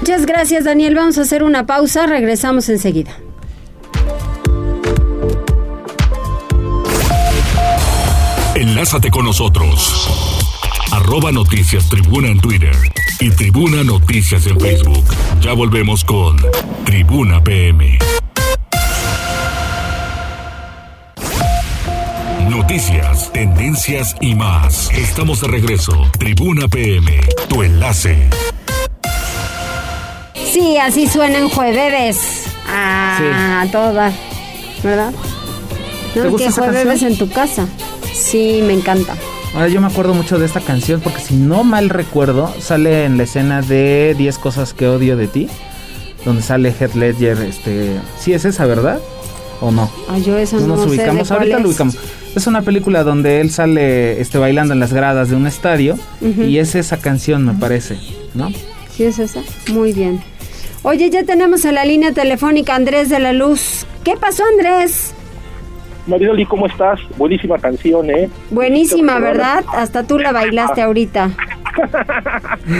[0.00, 3.12] Muchas gracias Daniel, vamos a hacer una pausa, regresamos enseguida.
[8.54, 10.33] Enlázate con nosotros.
[10.94, 12.74] Arroba Noticias Tribuna en Twitter
[13.20, 15.04] y Tribuna Noticias en Facebook.
[15.40, 16.36] Ya volvemos con
[16.84, 17.98] Tribuna PM.
[22.48, 24.88] Noticias, tendencias y más.
[24.92, 25.92] Estamos de regreso.
[26.18, 28.28] Tribuna PM, tu enlace.
[30.52, 32.44] Sí, así suenan jueves.
[32.68, 33.72] Ah, sí.
[33.72, 34.14] todas.
[34.82, 35.12] ¿Verdad?
[36.14, 37.12] ¿Te No, gusta que esa jueves canción?
[37.12, 37.66] en tu casa.
[38.12, 39.16] Sí, me encanta.
[39.54, 43.16] Ahora yo me acuerdo mucho de esta canción porque si no mal recuerdo, sale en
[43.16, 45.48] la escena de 10 cosas que odio de ti,
[46.24, 48.98] donde sale Heath Ledger, este, sí es esa, ¿verdad?
[49.60, 49.88] ¿O no?
[50.08, 51.62] Ah, yo eso no, nos sé de ubicamos, cuál ahorita es.
[51.62, 51.96] lo ubicamos.
[52.34, 56.58] Es una película donde él sale este bailando en las gradas de un estadio y
[56.58, 57.96] es esa canción, me parece,
[58.34, 58.50] ¿no?
[58.96, 59.40] ¿Sí es esa?
[59.72, 60.20] Muy bien.
[60.82, 63.86] Oye, ya tenemos en la línea telefónica a Andrés de la Luz.
[64.02, 65.13] ¿Qué pasó, Andrés?
[66.06, 67.00] Mariloli, ¿cómo estás?
[67.16, 68.28] Buenísima canción, ¿eh?
[68.50, 69.64] Buenísima, ¿verdad?
[69.72, 71.30] Hasta tú la bailaste ahorita.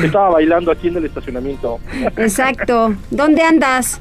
[0.05, 1.79] Estaba bailando aquí en el estacionamiento.
[2.17, 2.95] Exacto.
[3.11, 4.01] ¿Dónde andas?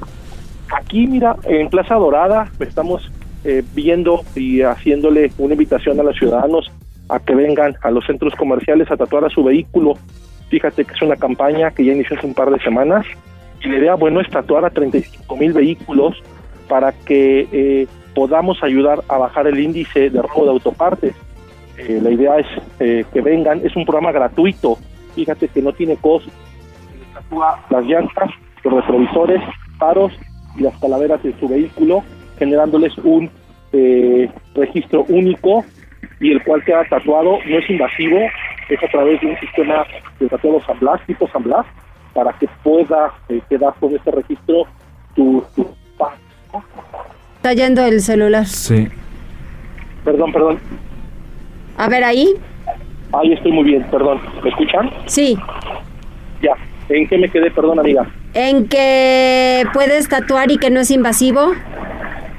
[0.76, 3.10] Aquí, mira, en Plaza Dorada estamos
[3.44, 6.72] eh, viendo y haciéndole una invitación a los ciudadanos
[7.10, 9.94] a que vengan a los centros comerciales a tatuar a su vehículo.
[10.50, 13.06] Fíjate que es una campaña que ya inició hace un par de semanas
[13.64, 16.16] y la idea, bueno, es tatuar a 35 mil vehículos
[16.68, 21.15] para que eh, podamos ayudar a bajar el índice de robo de autopartes.
[21.78, 22.47] Eh, la idea es
[22.80, 24.78] eh, que vengan, es un programa gratuito,
[25.15, 26.32] fíjate que no tiene costo,
[27.69, 28.30] las llantas,
[28.63, 29.41] los retrovisores,
[29.78, 30.13] faros
[30.58, 32.04] y las calaveras de su vehículo,
[32.38, 33.30] generándoles un
[33.71, 35.65] eh, registro único
[36.19, 38.19] y el cual queda tatuado, no es invasivo,
[38.69, 39.86] es a través de un sistema
[40.19, 41.65] de tatuado San Blas, tipo San Blas,
[42.13, 44.65] para que pueda eh, quedar con este registro
[45.15, 45.43] tu
[47.44, 48.46] Está yendo el celular.
[48.46, 48.88] Sí.
[50.06, 50.60] Perdón, perdón.
[51.78, 52.36] A ver, ahí.
[53.12, 54.22] Ahí estoy muy bien, perdón.
[54.42, 54.90] ¿Me escuchan?
[55.08, 55.38] Sí.
[56.42, 56.54] Ya.
[56.88, 57.52] ¿En qué me quedé?
[57.52, 58.10] Perdón, amiga.
[58.34, 61.52] En que puedes tatuar y que no es invasivo.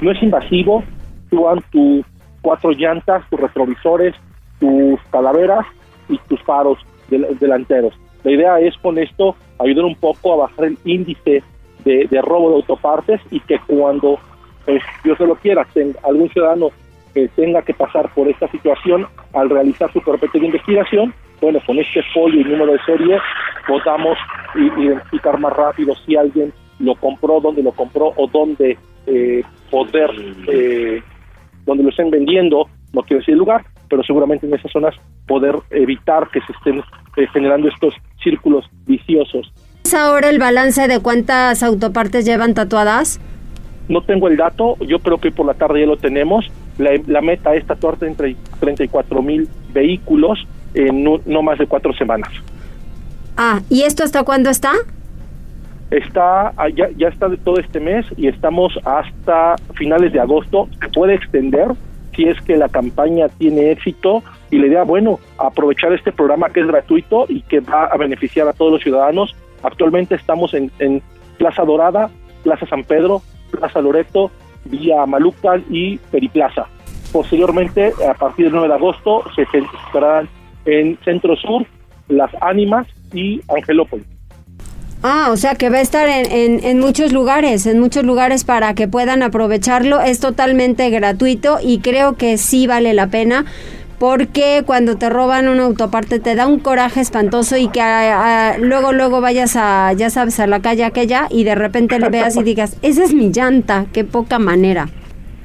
[0.00, 0.82] No es invasivo.
[1.28, 2.02] Tú, tu,
[2.40, 4.14] cuatro llantas, tus retrovisores,
[4.58, 5.66] tus calaveras
[6.08, 6.78] y tus faros
[7.10, 7.92] delanteros.
[8.22, 11.42] La idea es con esto ayudar un poco a bajar el índice
[11.84, 14.18] de, robo de autopartes y que cuando
[14.64, 15.66] pues, Dios se lo quiera,
[16.02, 16.70] algún ciudadano
[17.12, 21.78] que tenga que pasar por esta situación al realizar su carpeta de investigación, bueno, con
[21.78, 23.18] este folio y número de serie
[23.66, 24.16] podamos
[24.54, 30.10] identificar más rápido si alguien lo compró, dónde lo compró o dónde eh, poder,
[30.48, 31.02] eh,
[31.66, 34.94] lo estén vendiendo, no quiero decir el lugar, pero seguramente en esas zonas
[35.26, 36.78] poder evitar que se estén
[37.16, 39.52] eh, generando estos círculos viciosos.
[39.84, 43.20] ¿Es ahora el balance de cuántas autopartes llevan tatuadas?
[43.88, 46.50] No tengo el dato, yo creo que por la tarde ya lo tenemos.
[46.78, 52.30] La, meta es tatuar entre 34 mil vehículos en no, más de cuatro semanas.
[53.36, 54.72] Ah, ¿y esto hasta cuándo está?
[55.90, 60.68] Está, ah, ya, ya está de todo este mes y estamos hasta finales de agosto.
[60.80, 61.68] Se puede extender
[62.16, 66.60] si es que la campaña tiene éxito y la idea, bueno, aprovechar este programa que
[66.60, 69.34] es gratuito y que va a beneficiar a todos los ciudadanos.
[69.62, 71.02] Actualmente estamos en, en
[71.38, 72.10] Plaza Dorada,
[72.42, 73.22] Plaza San Pedro,
[73.56, 74.30] Plaza Loreto,
[74.64, 76.66] Villa Malucal y Periplaza.
[77.12, 80.28] Posteriormente, a partir del 9 de agosto, se estarán
[80.64, 81.66] en Centro Sur,
[82.08, 84.06] Las Ánimas y Angelópolis.
[85.06, 88.74] Ah, o sea que va a estar en, en, muchos lugares, en muchos lugares para
[88.74, 90.00] que puedan aprovecharlo.
[90.00, 93.44] Es totalmente gratuito y creo que sí vale la pena
[94.04, 97.80] porque cuando te roban una autoparte te da un coraje espantoso y que
[98.60, 102.36] luego luego vayas a ya sabes a la calle aquella y de repente le veas
[102.36, 104.90] y digas esa es mi llanta qué poca manera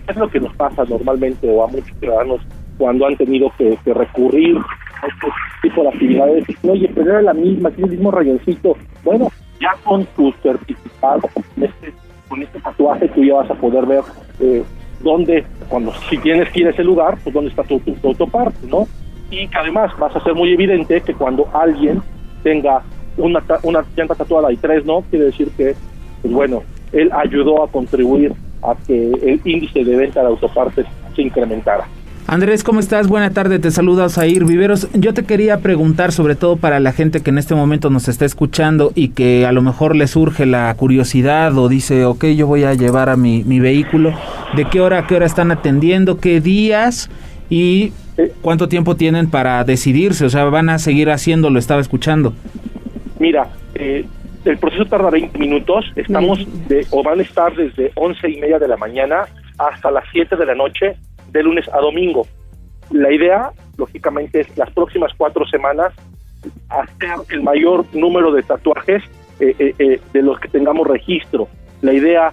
[0.09, 2.41] es lo que nos pasa normalmente o a muchos ciudadanos
[2.77, 5.27] cuando han tenido que, recurrir a este
[5.61, 6.43] tipo de actividades.
[6.63, 8.75] Oye pero era la misma tiene el mismo rayoncito.
[9.05, 9.29] Bueno
[9.61, 11.93] ya con tu certificado con este,
[12.27, 14.01] con este tatuaje tú ya vas a poder ver
[14.41, 14.65] eh,
[15.01, 18.67] dónde, cuando si tienes que ir a ese lugar, pues dónde está tu, tu, autoparte,
[18.67, 18.87] ¿no?
[19.31, 22.01] Y que además vas a ser muy evidente que cuando alguien
[22.43, 22.81] tenga
[23.17, 25.75] una, una llanta tatuada y tres no, quiere decir que,
[26.21, 30.85] pues bueno, él ayudó a contribuir a que el índice de venta de autopartes
[31.15, 31.87] se incrementara.
[32.31, 33.07] Andrés, ¿cómo estás?
[33.07, 34.87] Buena tarde, te saluda Zair Viveros.
[34.93, 38.23] Yo te quería preguntar, sobre todo para la gente que en este momento nos está
[38.23, 42.65] escuchando y que a lo mejor le surge la curiosidad o dice, ok, yo voy
[42.65, 44.13] a llevar a mi, vehículo,
[44.55, 46.19] ¿de qué hora a qué hora están atendiendo?
[46.19, 47.09] ¿Qué días?
[47.49, 47.93] ¿Y
[48.43, 50.25] cuánto tiempo tienen para decidirse?
[50.25, 51.57] O sea, ¿van a seguir haciéndolo?
[51.57, 52.35] Estaba escuchando.
[53.17, 54.05] Mira, eh,
[54.45, 58.59] el proceso tarda 20 minutos, estamos de, o van a estar desde 11 y media
[58.59, 59.25] de la mañana
[59.57, 60.95] hasta las 7 de la noche
[61.31, 62.25] de lunes a domingo.
[62.91, 65.93] La idea, lógicamente, es las próximas cuatro semanas
[66.69, 69.03] hacer el mayor número de tatuajes
[69.39, 71.47] eh, eh, eh, de los que tengamos registro.
[71.81, 72.31] La idea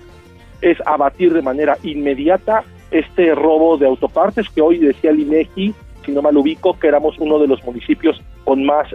[0.61, 6.13] es abatir de manera inmediata este robo de autopartes que hoy decía el INEGI, si
[6.13, 8.89] no mal ubico, que éramos uno de los municipios con más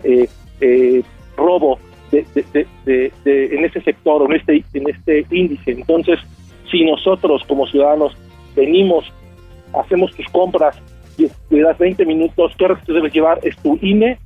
[1.35, 1.79] robo
[2.11, 5.71] de, en este sector en este, en este índice.
[5.71, 6.19] Entonces,
[6.69, 8.15] si nosotros como ciudadanos
[8.55, 9.11] venimos
[9.73, 10.77] hacemos tus compras
[11.17, 13.39] y le das 20 minutos, ¿qué que debes llevar?
[13.43, 14.19] Es tu INE,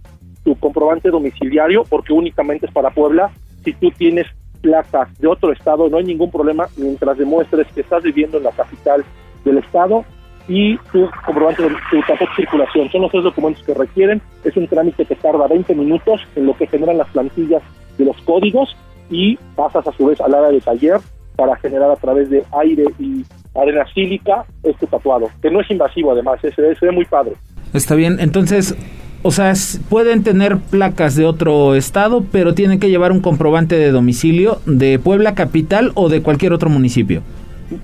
[0.44, 3.32] tu comprobante domiciliario, porque únicamente es para Puebla.
[3.64, 4.28] Si tú tienes
[4.62, 8.52] placas de otro estado, no hay ningún problema mientras demuestres que estás viviendo en la
[8.52, 9.04] capital
[9.44, 10.06] del estado
[10.48, 12.90] y tu comprobante de tu de circulación.
[12.92, 14.22] Son los tres documentos que requieren.
[14.44, 17.64] Es un trámite que tarda 20 minutos en lo que generan las plantillas
[17.98, 18.76] de los códigos
[19.10, 21.00] y pasas a su vez al área de taller
[21.36, 23.24] para generar a través de aire y
[23.56, 27.34] arena sílica este tatuado, que no es invasivo además, se ve, muy padre.
[27.74, 28.76] Está bien, entonces,
[29.24, 29.54] o sea,
[29.90, 35.00] pueden tener placas de otro estado, pero tienen que llevar un comprobante de domicilio de
[35.00, 37.22] Puebla Capital o de cualquier otro municipio.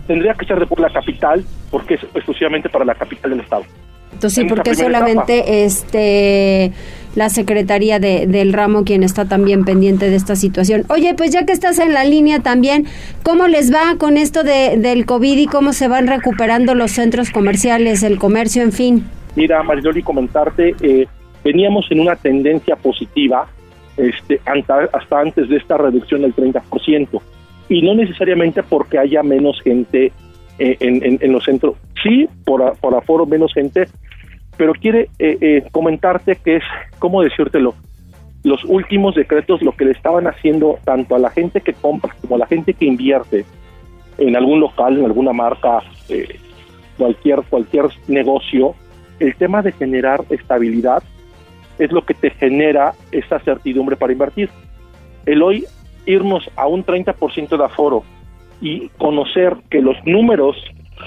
[0.08, 3.64] Tendría que ser de Puebla Capital, porque es exclusivamente para la capital del estado.
[4.14, 6.72] Entonces sí, porque solamente este
[7.16, 10.84] la Secretaría de, del ramo quien está también pendiente de esta situación.
[10.90, 12.86] Oye, pues ya que estás en la línea también,
[13.24, 17.32] ¿cómo les va con esto de, del COVID y cómo se van recuperando los centros
[17.32, 19.06] comerciales, el comercio, en fin?
[19.36, 21.08] Mira, Mariloli, comentarte, eh,
[21.44, 23.48] veníamos en una tendencia positiva
[23.98, 27.22] este, hasta antes de esta reducción del 30%,
[27.70, 30.12] y no necesariamente porque haya menos gente
[30.60, 33.86] eh, en, en, los centros, sí, por, por aforo menos gente,
[34.58, 36.64] pero quiere eh, eh, comentarte que es,
[37.00, 37.76] ¿cómo decírtelo?
[38.44, 42.36] Los últimos decretos lo que le estaban haciendo tanto a la gente que compra como
[42.36, 43.46] a la gente que invierte
[44.18, 46.40] en algún local, en alguna marca, eh,
[46.98, 48.76] cualquier, cualquier negocio,
[49.20, 51.04] el tema de generar estabilidad
[51.80, 54.50] es lo que te genera esa certidumbre para invertir.
[55.26, 55.66] El hoy
[56.06, 58.04] irnos a un 30% de aforo
[58.62, 60.56] y conocer que los números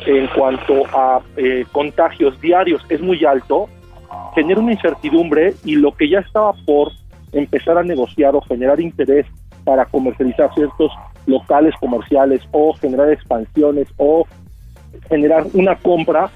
[0.07, 3.69] en cuanto a eh, contagios diarios es muy alto,
[4.35, 6.93] genera una incertidumbre y lo que ya estaba por
[7.33, 9.27] empezar a negociar o generar interés
[9.65, 10.93] para comercializar ciertos
[11.27, 14.27] locales comerciales o generar expansiones o
[15.09, 16.31] generar una compra,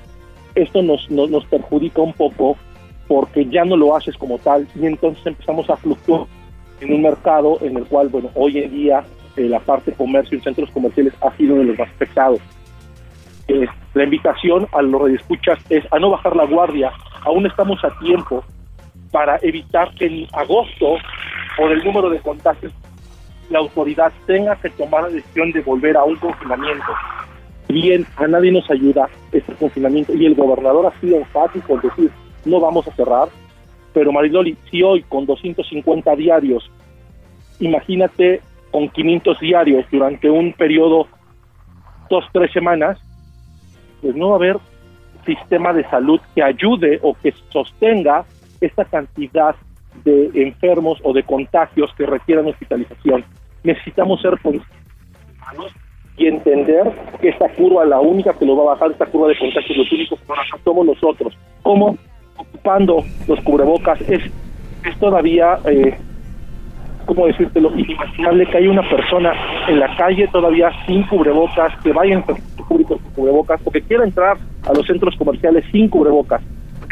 [0.55, 2.57] esto nos, nos, nos perjudica un poco
[3.07, 6.27] porque ya no lo haces como tal y entonces empezamos a fluctuar
[6.81, 9.05] en un mercado en el cual, bueno, hoy en día
[9.37, 12.41] eh, la parte comercio en centros comerciales ha sido de los más pesados.
[13.49, 16.93] Eh, la invitación a los redescuchas es a no bajar la guardia,
[17.23, 18.45] aún estamos a tiempo
[19.11, 20.97] para evitar que en agosto,
[21.57, 22.73] por el número de contagios,
[23.49, 26.93] la autoridad tenga que tomar la decisión de volver a un confinamiento.
[27.69, 32.11] Bien, a nadie nos ayuda este confinamiento y el gobernador ha sido enfático en decir,
[32.45, 33.29] no vamos a cerrar,
[33.95, 36.71] pero Mariloli, si hoy con 250 diarios,
[37.61, 41.09] imagínate con 500 diarios durante un periodo,
[42.11, 42.99] dos, tres semanas,
[44.03, 44.57] pues no va a haber
[45.25, 48.25] sistema de salud que ayude o que sostenga
[48.61, 49.55] esta cantidad
[50.05, 53.25] de enfermos o de contagios que requieran hospitalización.
[53.63, 55.73] Necesitamos ser humanos
[56.17, 56.91] y entender
[57.21, 59.93] que esta curva, la única que lo va a bajar, esta curva de contagios, los
[59.93, 61.37] únicos que somos nosotros.
[61.63, 61.97] ¿Cómo?
[62.37, 64.01] Ocupando los cubrebocas.
[64.03, 64.23] Es,
[64.85, 65.97] es todavía, eh,
[67.09, 67.73] ¿cómo decírtelo?
[67.75, 69.33] Inimaginable que haya una persona
[69.67, 74.05] en la calle todavía sin cubrebocas, que vaya en públicos sin cubrebocas, o que quiera
[74.05, 74.37] entrar
[74.69, 76.43] a los centros comerciales sin cubrebocas.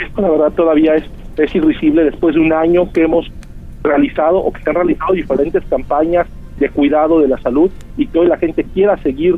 [0.02, 1.04] Esto, la verdad, todavía es,
[1.36, 3.30] es irrisible después de un año que hemos
[3.84, 6.26] realizado o que se han realizado diferentes campañas
[6.58, 9.36] de cuidado de la salud y que hoy la gente quiera seguir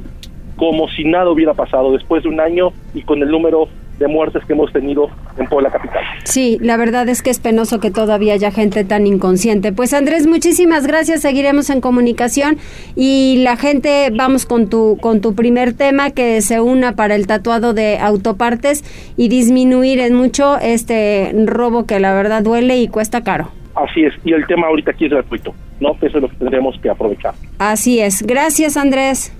[0.56, 3.68] como si nada hubiera pasado después de un año y con el número
[3.98, 6.02] de muertes que hemos tenido en Puebla Capital.
[6.24, 9.72] Sí, la verdad es que es penoso que todavía haya gente tan inconsciente.
[9.72, 12.58] Pues Andrés, muchísimas gracias, seguiremos en comunicación
[12.94, 17.26] y la gente, vamos con tu con tu primer tema que se una para el
[17.26, 18.84] tatuado de autopartes
[19.16, 23.50] y disminuir en mucho este robo que la verdad duele y cuesta caro.
[23.74, 25.92] Así es, y el tema ahorita aquí es gratuito, ¿no?
[26.00, 27.34] Eso es lo que tendremos que aprovechar.
[27.58, 28.22] Así es.
[28.22, 29.32] Gracias, Andrés.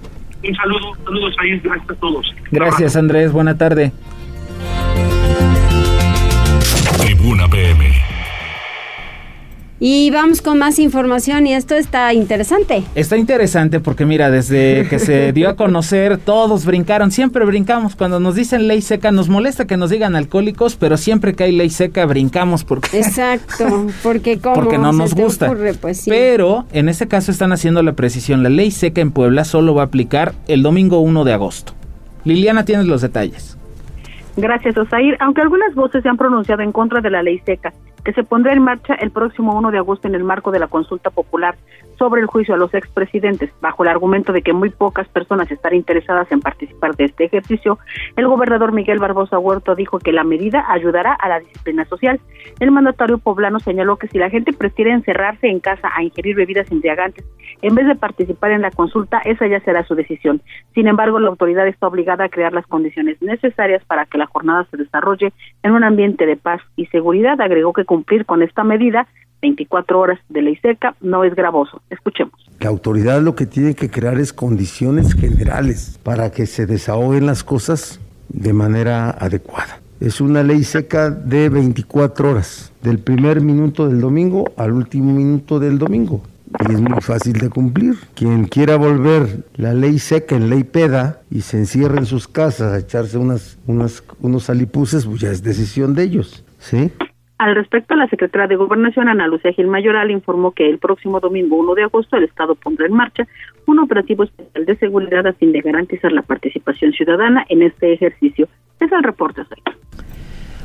[0.47, 2.35] Un saludo, saludos ahí, gracias a todos.
[2.53, 3.33] Gracias, Andrés.
[3.33, 3.93] Buena tarde.
[7.29, 7.85] Tribuna PM.
[9.81, 12.85] Y vamos con más información y esto está interesante.
[12.95, 17.97] Está interesante porque mira, desde que se dio a conocer, todos brincaron, siempre brincamos.
[17.97, 21.53] Cuando nos dicen ley seca, nos molesta que nos digan alcohólicos, pero siempre que hay
[21.53, 22.99] ley seca, brincamos porque...
[22.99, 25.53] Exacto, porque como porque no nos gusta.
[25.83, 26.11] Pues sí.
[26.11, 28.43] Pero en este caso están haciendo la precisión.
[28.43, 31.75] La ley seca en Puebla solo va a aplicar el domingo 1 de agosto.
[32.25, 33.58] Liliana, tienes los detalles.
[34.39, 35.17] Gracias, Osair.
[35.19, 37.73] Aunque algunas voces se han pronunciado en contra de la ley seca,
[38.09, 40.69] que se pondrá en marcha el próximo 1 de agosto en el marco de la
[40.69, 41.59] consulta popular
[41.99, 45.75] sobre el juicio a los expresidentes, bajo el argumento de que muy pocas personas están
[45.75, 47.79] interesadas en participar de este ejercicio,
[48.17, 52.19] el gobernador Miguel Barbosa Huerto dijo que la medida ayudará a la disciplina social.
[52.61, 56.71] El mandatario poblano señaló que si la gente prefiere encerrarse en casa a ingerir bebidas
[56.73, 57.27] embriagantes
[57.63, 60.41] en vez de participar en la consulta, esa ya será su decisión.
[60.75, 64.67] Sin embargo, la autoridad está obligada a crear las condiciones necesarias para que la jornada
[64.71, 65.33] se desarrolle
[65.63, 67.41] en un ambiente de paz y seguridad.
[67.41, 69.09] Agregó que cumplir con esta medida
[69.43, 71.83] 24 horas de ley seca no es gravoso.
[71.91, 72.35] Escuchemos.
[72.61, 77.43] La autoridad lo que tiene que crear es condiciones generales para que se desahoguen las
[77.43, 79.81] cosas de manera adecuada.
[80.01, 85.59] Es una ley seca de 24 horas, del primer minuto del domingo al último minuto
[85.59, 86.23] del domingo.
[86.69, 87.97] Y es muy fácil de cumplir.
[88.15, 92.73] Quien quiera volver la ley seca en ley peda y se encierre en sus casas
[92.73, 96.45] a echarse unas, unas, unos alipuses, pues ya es decisión de ellos.
[96.61, 96.93] ¿Sí?
[97.39, 101.57] Al respecto, la secretaria de Gobernación, Ana Lucía Gil Mayoral, informó que el próximo domingo
[101.57, 103.29] 1 de agosto el Estado pondrá en marcha
[103.67, 108.49] un operativo especial de seguridad a fin de garantizar la participación ciudadana en este ejercicio.
[108.81, 109.43] Es el reporte.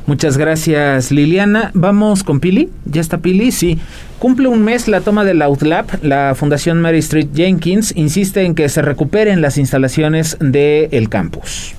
[0.07, 1.69] Muchas gracias Liliana.
[1.75, 2.69] Vamos con Pili.
[2.85, 3.51] ¿Ya está Pili?
[3.51, 3.77] Sí.
[4.17, 6.03] Cumple un mes la toma del Outlab.
[6.03, 11.75] La Fundación Mary Street Jenkins insiste en que se recuperen las instalaciones del campus.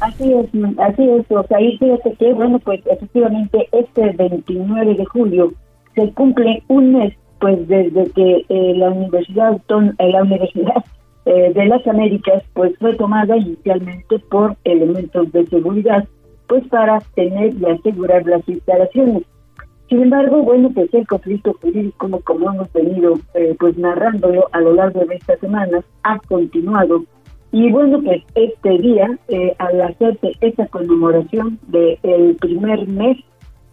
[0.00, 0.46] Así es,
[0.78, 5.52] así es, o sea, ahí fíjate que, bueno, pues efectivamente este 29 de julio
[5.96, 9.60] se cumple un mes, pues desde que eh, la Universidad,
[9.98, 10.84] eh, la Universidad
[11.26, 16.06] eh, de las Américas, pues fue tomada inicialmente por elementos de seguridad,
[16.46, 19.24] pues para tener y asegurar las instalaciones.
[19.88, 23.14] Sin embargo, bueno, pues el conflicto jurídico, como hemos venido
[23.58, 27.04] pues narrándolo a lo largo de estas semanas, ha continuado
[27.50, 33.18] y bueno, pues este día, eh, al hacerse esta conmemoración del primer mes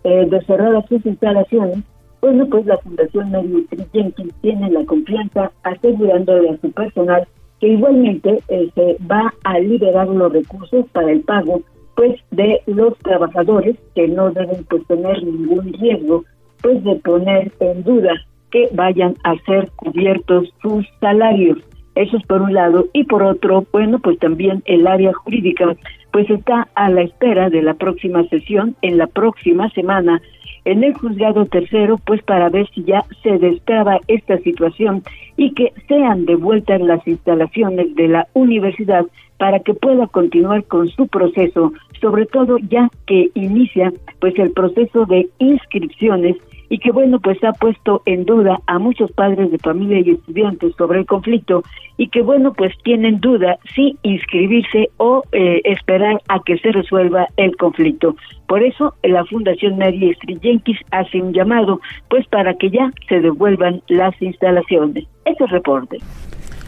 [0.03, 1.79] eh, de cerrar sus instalaciones,
[2.21, 7.27] bueno, pues la Fundación Mary Jenkins tiene la confianza asegurándole a su personal
[7.59, 11.61] que igualmente se va a liberar los recursos para el pago
[11.95, 16.23] pues de los trabajadores que no deben pues tener ningún riesgo
[16.61, 18.13] pues de poner en duda
[18.51, 21.57] que vayan a ser cubiertos sus salarios.
[21.95, 22.87] Eso es por un lado.
[22.93, 25.75] Y por otro, bueno, pues también el área jurídica
[26.11, 30.21] pues está a la espera de la próxima sesión en la próxima semana
[30.65, 35.03] en el juzgado tercero, pues para ver si ya se destraba esta situación
[35.37, 39.05] y que sean devueltas las instalaciones de la universidad
[39.37, 41.71] para que pueda continuar con su proceso,
[42.01, 46.37] sobre todo ya que inicia pues el proceso de inscripciones
[46.75, 50.75] y que bueno pues ha puesto en duda a muchos padres de familia y estudiantes
[50.75, 51.63] sobre el conflicto
[51.95, 57.27] y que bueno pues tienen duda si inscribirse o eh, esperar a que se resuelva
[57.37, 58.17] el conflicto.
[58.49, 63.81] Por eso la Fundación Mary Jenkins hace un llamado pues para que ya se devuelvan
[63.87, 65.05] las instalaciones.
[65.23, 65.99] Ese reporte.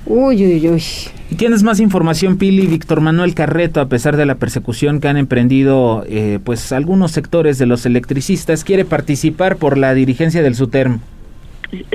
[0.09, 0.83] Uy, uy, uy.
[1.29, 2.65] ¿Y tienes más información, Pili?
[2.65, 7.57] Víctor Manuel Carreto, a pesar de la persecución que han emprendido eh, pues algunos sectores
[7.57, 10.99] de los electricistas, quiere participar por la dirigencia del SUTERM.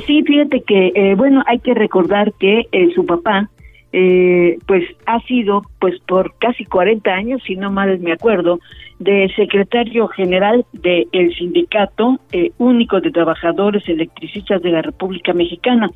[0.06, 3.48] Sí, fíjate que, eh, bueno, hay que recordar que eh, su papá,
[3.92, 8.58] eh, pues ha sido, pues por casi 40 años, si no mal me acuerdo,
[8.98, 15.90] de secretario general del Sindicato eh, Único de Trabajadores Electricistas de la República Mexicana.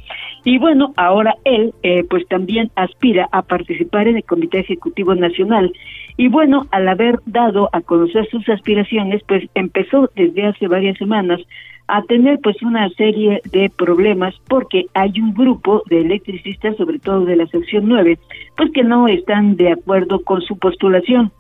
[0.44, 5.72] Y bueno, ahora él eh, pues también aspira a participar en el Comité Ejecutivo Nacional.
[6.16, 11.40] Y bueno, al haber dado a conocer sus aspiraciones, pues empezó desde hace varias semanas
[11.88, 17.24] a tener pues una serie de problemas porque hay un grupo de electricistas, sobre todo
[17.24, 18.18] de la sección 9,
[18.56, 21.32] pues que no están de acuerdo con su postulación.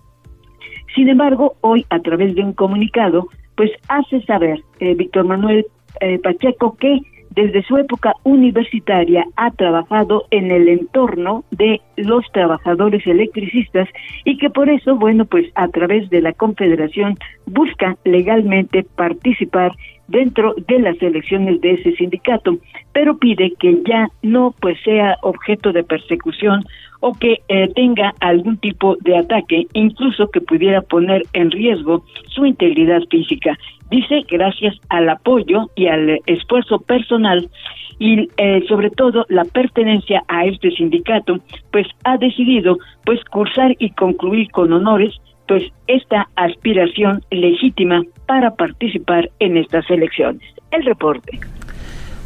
[0.94, 5.66] Sin embargo, hoy a través de un comunicado, pues hace saber eh, Víctor Manuel
[6.00, 7.00] eh, Pacheco que
[7.36, 13.88] desde su época universitaria ha trabajado en el entorno de los trabajadores electricistas
[14.24, 19.72] y que por eso, bueno, pues a través de la Confederación busca legalmente participar
[20.08, 22.58] dentro de las elecciones de ese sindicato,
[22.92, 26.64] pero pide que ya no pues sea objeto de persecución
[27.00, 32.46] o que eh, tenga algún tipo de ataque, incluso que pudiera poner en riesgo su
[32.46, 33.58] integridad física.
[33.90, 37.48] Dice gracias al apoyo y al esfuerzo personal
[37.98, 41.38] y eh, sobre todo la pertenencia a este sindicato,
[41.70, 45.14] pues ha decidido pues cursar y concluir con honores
[45.48, 50.42] pues esta aspiración legítima para participar en estas elecciones.
[50.70, 51.38] El reporte.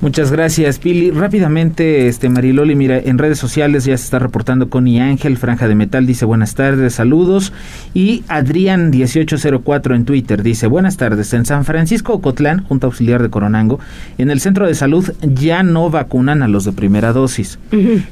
[0.03, 1.11] Muchas gracias, Pili.
[1.11, 5.74] Rápidamente, este Mariloli, mira, en redes sociales ya se está reportando Connie Ángel, Franja de
[5.74, 7.53] Metal, dice buenas tardes, saludos.
[7.92, 11.34] Y Adrián1804 en Twitter dice buenas tardes.
[11.34, 13.78] En San Francisco Ocotlán, Junta Auxiliar de Coronango,
[14.16, 17.59] en el centro de salud ya no vacunan a los de primera dosis.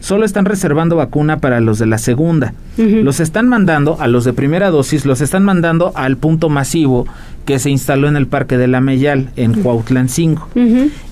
[0.01, 2.53] Solo están reservando vacuna para los de la segunda.
[2.76, 7.07] Los están mandando a los de primera dosis, los están mandando al punto masivo
[7.45, 10.51] que se instaló en el Parque de la Meyal, en Cuautlán 5.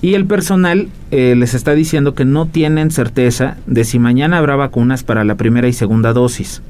[0.03, 4.55] Y el personal eh, les está diciendo que no tienen certeza de si mañana habrá
[4.55, 6.61] vacunas para la primera y segunda dosis.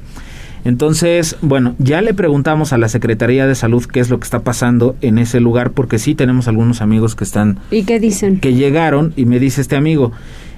[0.64, 4.40] Entonces, bueno, ya le preguntamos a la Secretaría de Salud qué es lo que está
[4.40, 7.58] pasando en ese lugar, porque sí tenemos algunos amigos que están...
[7.70, 8.40] ¿Y qué dicen?
[8.40, 10.12] Que llegaron y me dice este amigo,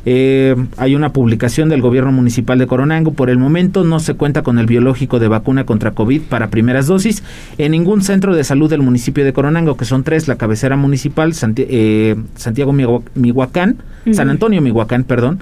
[0.07, 3.13] eh, hay una publicación del gobierno municipal de Coronango.
[3.13, 6.87] Por el momento no se cuenta con el biológico de vacuna contra COVID para primeras
[6.87, 7.23] dosis
[7.59, 11.33] en ningún centro de salud del municipio de Coronango, que son tres, la cabecera municipal,
[11.57, 13.79] eh, Santiago Mihuacán,
[14.13, 15.41] San Antonio Mihuacán, perdón,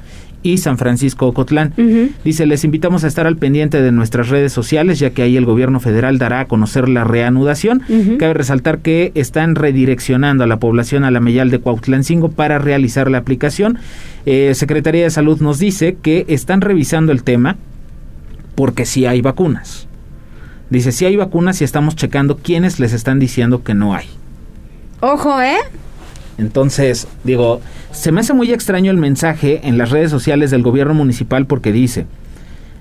[0.52, 1.74] y San Francisco Ocotlán.
[2.24, 5.44] Dice, les invitamos a estar al pendiente de nuestras redes sociales, ya que ahí el
[5.44, 7.82] gobierno federal dará a conocer la reanudación.
[8.18, 13.10] Cabe resaltar que están redireccionando a la población a la Meyal de Cuautlancingo para realizar
[13.10, 13.78] la aplicación.
[14.26, 17.56] Eh, Secretaría de Salud nos dice que están revisando el tema
[18.54, 19.86] porque sí hay vacunas.
[20.70, 24.06] Dice, sí hay vacunas y estamos checando quiénes les están diciendo que no hay.
[25.00, 25.58] Ojo, ¿eh?
[26.38, 27.60] Entonces, digo,
[27.90, 31.72] se me hace muy extraño el mensaje en las redes sociales del gobierno municipal porque
[31.72, 32.06] dice,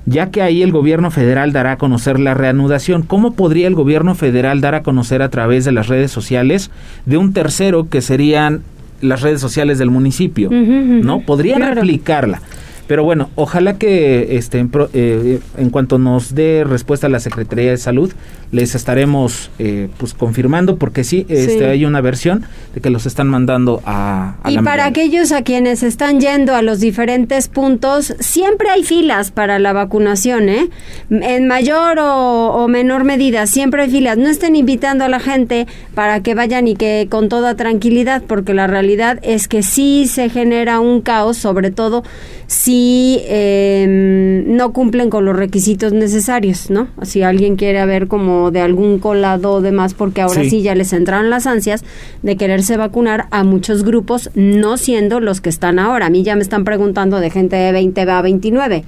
[0.05, 4.15] ya que ahí el gobierno federal dará a conocer la reanudación, ¿cómo podría el gobierno
[4.15, 6.71] federal dar a conocer a través de las redes sociales
[7.05, 8.61] de un tercero que serían
[9.01, 10.49] las redes sociales del municipio?
[10.51, 11.21] ¿No?
[11.21, 12.41] Podrían aplicarla.
[12.87, 17.71] Pero bueno, ojalá que este, en, eh, en, cuanto nos dé respuesta a la Secretaría
[17.71, 18.13] de Salud,
[18.51, 23.27] les estaremos eh, pues confirmando porque sí, este, hay una versión de que los están
[23.27, 28.69] mandando a, a y para aquellos a quienes están yendo a los diferentes puntos siempre
[28.69, 30.69] hay filas para la vacunación eh
[31.09, 34.17] en mayor o, o, menor medida siempre hay filas.
[34.17, 38.53] No estén invitando a la gente para que vayan y que con toda tranquilidad porque
[38.53, 42.03] la realidad es que sí se genera un caos sobre todo
[42.47, 46.89] si y eh, no cumplen con los requisitos necesarios, ¿no?
[47.01, 50.51] Si alguien quiere ver como de algún colado o demás, porque ahora sí.
[50.51, 50.61] Sí.
[50.61, 51.83] ya les entraron las ansias
[52.21, 56.05] de quererse vacunar a muchos grupos, no siendo los que están ahora.
[56.05, 58.83] A mí ya me están preguntando de gente de 20 a 29.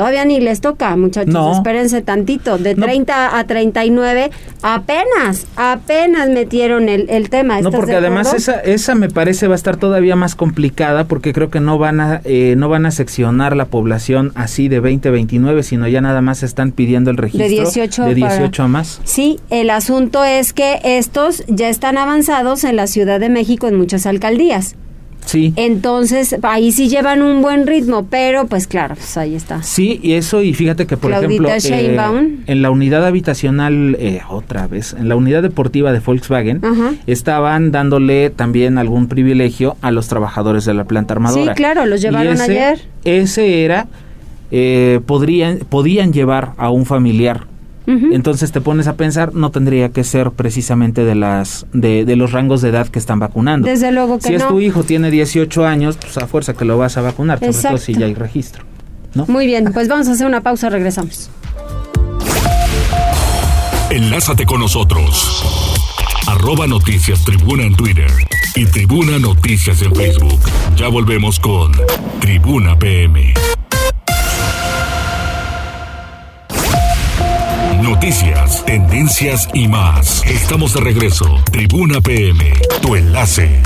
[0.00, 1.52] Todavía ni les toca, muchachos, No.
[1.52, 2.56] espérense tantito.
[2.58, 4.30] De 30 a 39,
[4.62, 7.54] apenas, apenas metieron el, el tema.
[7.60, 11.04] No, ¿Estás porque de además esa, esa me parece va a estar todavía más complicada
[11.04, 14.80] porque creo que no van a eh, no van a seccionar la población así de
[14.80, 18.68] 20 29, sino ya nada más están pidiendo el registro 18 de para- 18 a
[18.68, 19.00] más.
[19.04, 23.76] Sí, el asunto es que estos ya están avanzados en la Ciudad de México en
[23.76, 24.76] muchas alcaldías.
[25.24, 25.52] Sí.
[25.56, 29.62] Entonces, ahí sí llevan un buen ritmo, pero pues claro, pues ahí está.
[29.62, 34.22] Sí, y eso, y fíjate que, por Claudita ejemplo, eh, en la unidad habitacional, eh,
[34.28, 36.94] otra vez, en la unidad deportiva de Volkswagen, Ajá.
[37.06, 41.52] estaban dándole también algún privilegio a los trabajadores de la planta armadora.
[41.52, 42.80] Sí, claro, los llevaron ese- ayer.
[43.04, 43.86] Ese era,
[44.50, 47.46] eh, podrían, podían llevar a un familiar.
[48.12, 52.32] Entonces te pones a pensar, no tendría que ser precisamente de las de, de los
[52.32, 53.66] rangos de edad que están vacunando.
[53.68, 56.78] Desde luego que si es tu hijo tiene 18 años, pues a fuerza que lo
[56.78, 58.00] vas a vacunar, sobre todo si Exacto.
[58.00, 58.64] ya hay registro.
[59.14, 59.26] ¿no?
[59.26, 61.30] Muy bien, pues vamos a hacer una pausa, regresamos.
[63.90, 65.42] Enlázate con nosotros.
[66.28, 68.10] Arroba Noticias Tribuna en Twitter
[68.54, 70.38] y Tribuna Noticias en Facebook.
[70.76, 71.72] Ya volvemos con
[72.20, 73.34] Tribuna PM.
[78.00, 80.24] Noticias, tendencias y más.
[80.24, 81.26] Estamos de regreso.
[81.52, 83.60] Tribuna PM, tu enlace.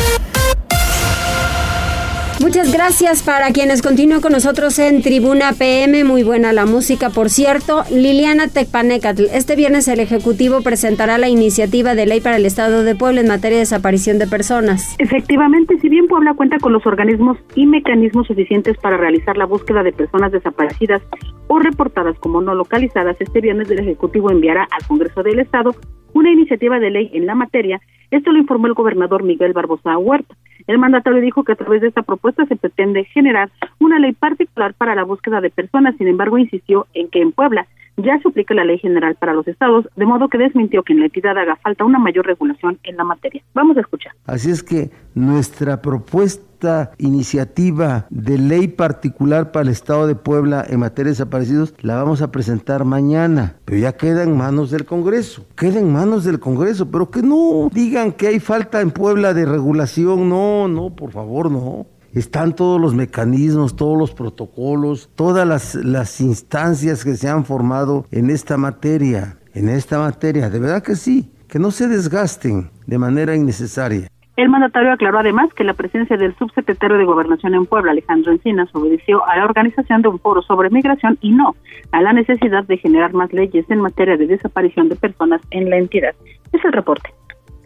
[2.40, 6.02] Muchas gracias para quienes continúan con nosotros en Tribuna PM.
[6.02, 7.84] Muy buena la música, por cierto.
[7.90, 12.96] Liliana Tecpanecatl, este viernes el Ejecutivo presentará la iniciativa de ley para el Estado de
[12.96, 14.96] Puebla en materia de desaparición de personas.
[14.98, 19.84] Efectivamente, si bien Puebla cuenta con los organismos y mecanismos suficientes para realizar la búsqueda
[19.84, 21.02] de personas desaparecidas
[21.46, 25.74] o reportadas como no localizadas, este viernes el Ejecutivo enviará al Congreso del Estado
[26.14, 27.80] una iniciativa de ley en la materia.
[28.10, 30.34] Esto lo informó el gobernador Miguel Barbosa Huerta.
[30.66, 34.74] El mandatario dijo que a través de esta propuesta se pretende generar una ley particular
[34.74, 35.96] para la búsqueda de personas.
[35.98, 37.66] Sin embargo, insistió en que en Puebla
[37.96, 41.00] ya se aplica la ley general para los estados, de modo que desmintió que en
[41.00, 43.42] la entidad haga falta una mayor regulación en la materia.
[43.54, 44.12] Vamos a escuchar.
[44.26, 50.80] Así es que nuestra propuesta, iniciativa de ley particular para el Estado de Puebla en
[50.80, 55.46] materia de desaparecidos, la vamos a presentar mañana, pero ya queda en manos del Congreso.
[55.56, 59.44] Queda en manos del Congreso, pero que no digan que hay falta en Puebla de
[59.44, 61.86] regulación, no, no, por favor, no.
[62.14, 68.06] Están todos los mecanismos, todos los protocolos, todas las, las instancias que se han formado
[68.12, 72.98] en esta materia, en esta materia, de verdad que sí, que no se desgasten de
[72.98, 74.06] manera innecesaria.
[74.36, 78.68] El mandatario aclaró además que la presencia del subsecretario de Gobernación en Puebla, Alejandro Encinas,
[78.74, 81.56] obedeció a la organización de un foro sobre migración y no
[81.90, 85.78] a la necesidad de generar más leyes en materia de desaparición de personas en la
[85.78, 86.14] entidad.
[86.52, 87.10] Es el reporte.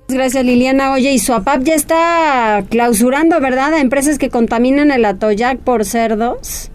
[0.08, 0.92] Gracias Liliana.
[0.92, 3.74] Oye, y Suapap ya está clausurando, ¿verdad?
[3.74, 6.70] A empresas que contaminan el Atoyac por cerdos.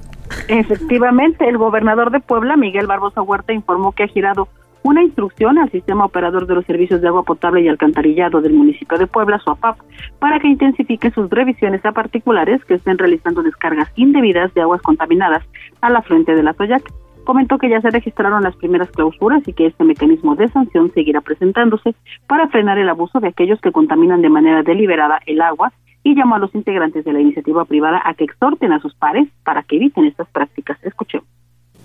[0.48, 4.48] Efectivamente, el gobernador de Puebla, Miguel Barbosa Huerta, informó que ha girado
[4.84, 8.98] una instrucción al sistema operador de los servicios de agua potable y alcantarillado del municipio
[8.98, 9.78] de Puebla, SUAPAP,
[10.20, 15.44] para que intensifique sus revisiones a particulares que estén realizando descargas indebidas de aguas contaminadas
[15.82, 16.84] a la frente del Atoyac.
[17.24, 21.22] Comentó que ya se registraron las primeras clausuras y que este mecanismo de sanción seguirá
[21.22, 21.96] presentándose
[22.28, 25.72] para frenar el abuso de aquellos que contaminan de manera deliberada el agua
[26.04, 29.30] y llamó a los integrantes de la iniciativa privada a que exhorten a sus pares
[29.46, 30.78] para que eviten estas prácticas.
[30.84, 31.26] Escuchemos.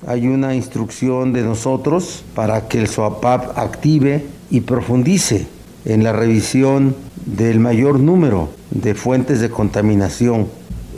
[0.06, 5.48] Hay una instrucción de nosotros para que el SOAPAP active y profundice
[5.84, 10.48] en la revisión del mayor número de fuentes de contaminación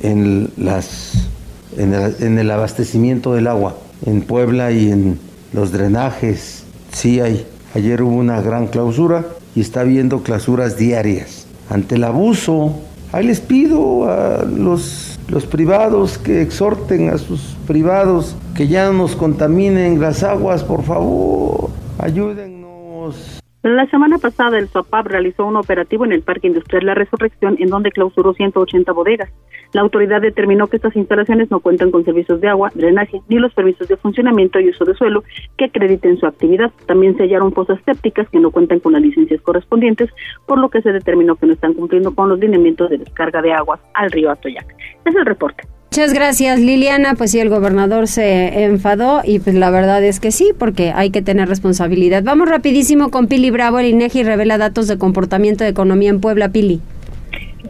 [0.02, 1.30] en, las,
[1.76, 3.76] en, el, en el abastecimiento del agua
[4.06, 5.18] en Puebla y en
[5.52, 6.64] los drenajes.
[6.92, 7.46] Sí hay.
[7.74, 11.46] Ayer hubo una gran clausura y está habiendo clausuras diarias.
[11.68, 12.74] Ante el abuso,
[13.12, 18.92] ahí les pido a los, los privados que exhorten a sus privados que ya no
[18.94, 23.39] nos contaminen las aguas, por favor, ayúdennos.
[23.62, 27.68] La semana pasada el SOPAP realizó un operativo en el Parque Industrial La Resurrección en
[27.68, 29.30] donde clausuró 180 bodegas.
[29.74, 33.52] La autoridad determinó que estas instalaciones no cuentan con servicios de agua, drenaje ni los
[33.52, 35.24] permisos de funcionamiento y uso de suelo
[35.58, 36.72] que acrediten su actividad.
[36.86, 40.08] También se hallaron pozas sépticas que no cuentan con las licencias correspondientes,
[40.46, 43.52] por lo que se determinó que no están cumpliendo con los lineamientos de descarga de
[43.52, 44.74] aguas al río Atoyac.
[45.04, 45.64] Es el reporte.
[45.92, 50.30] Muchas gracias Liliana, pues sí, el gobernador se enfadó y pues la verdad es que
[50.30, 52.22] sí, porque hay que tener responsabilidad.
[52.22, 56.50] Vamos rapidísimo con Pili Bravo, el INEGI revela datos de comportamiento de economía en Puebla,
[56.50, 56.80] Pili.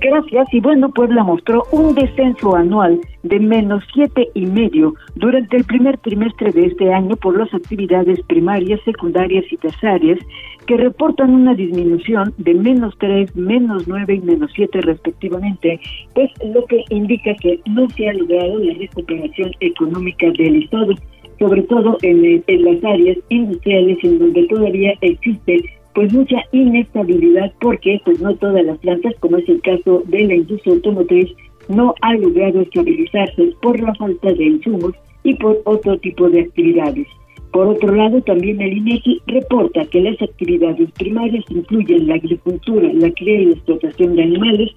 [0.00, 0.48] Gracias.
[0.52, 5.98] Y bueno, Puebla mostró un descenso anual de menos siete y medio durante el primer
[5.98, 10.18] trimestre de este año por las actividades primarias, secundarias y terciarias
[10.66, 15.78] que reportan una disminución de menos tres, menos nueve y menos siete respectivamente,
[16.14, 20.94] pues lo que indica que no se ha logrado la recuperación económica del Estado
[21.38, 25.64] sobre todo en, en las áreas industriales en donde todavía existe
[25.94, 30.34] pues mucha inestabilidad porque pues no todas las plantas, como es el caso de la
[30.34, 31.30] industria automotriz,
[31.68, 37.06] no han logrado estabilizarse por la falta de insumos y por otro tipo de actividades.
[37.52, 43.10] Por otro lado, también el INEGI reporta que las actividades primarias incluyen la agricultura, la
[43.10, 44.70] cría y la explotación de animales,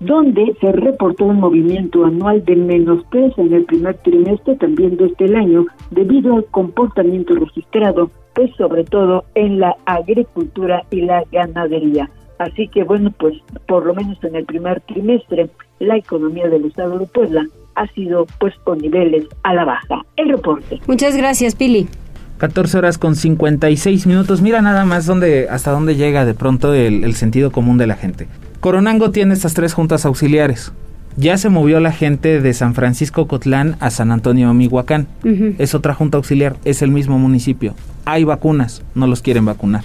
[0.00, 5.06] donde se reportó un movimiento anual de menos 3 en el primer trimestre también de
[5.06, 12.08] este año, debido al comportamiento registrado, pues sobre todo en la agricultura y la ganadería.
[12.38, 13.34] Así que bueno, pues
[13.66, 18.26] por lo menos en el primer trimestre, la economía del estado de Puebla ha sido
[18.38, 20.02] pues con niveles a la baja.
[20.14, 20.78] El reporte.
[20.86, 21.88] Muchas gracias, Pili.
[22.36, 24.40] 14 horas con 56 minutos.
[24.40, 27.96] Mira nada más dónde, hasta dónde llega de pronto el, el sentido común de la
[27.96, 28.28] gente.
[28.60, 30.72] Coronango tiene estas tres juntas auxiliares.
[31.16, 35.08] Ya se movió la gente de San Francisco Cotlán a San Antonio Mihuacán.
[35.58, 37.74] Es otra junta auxiliar, es el mismo municipio.
[38.10, 39.84] Hay vacunas, no los quieren vacunar.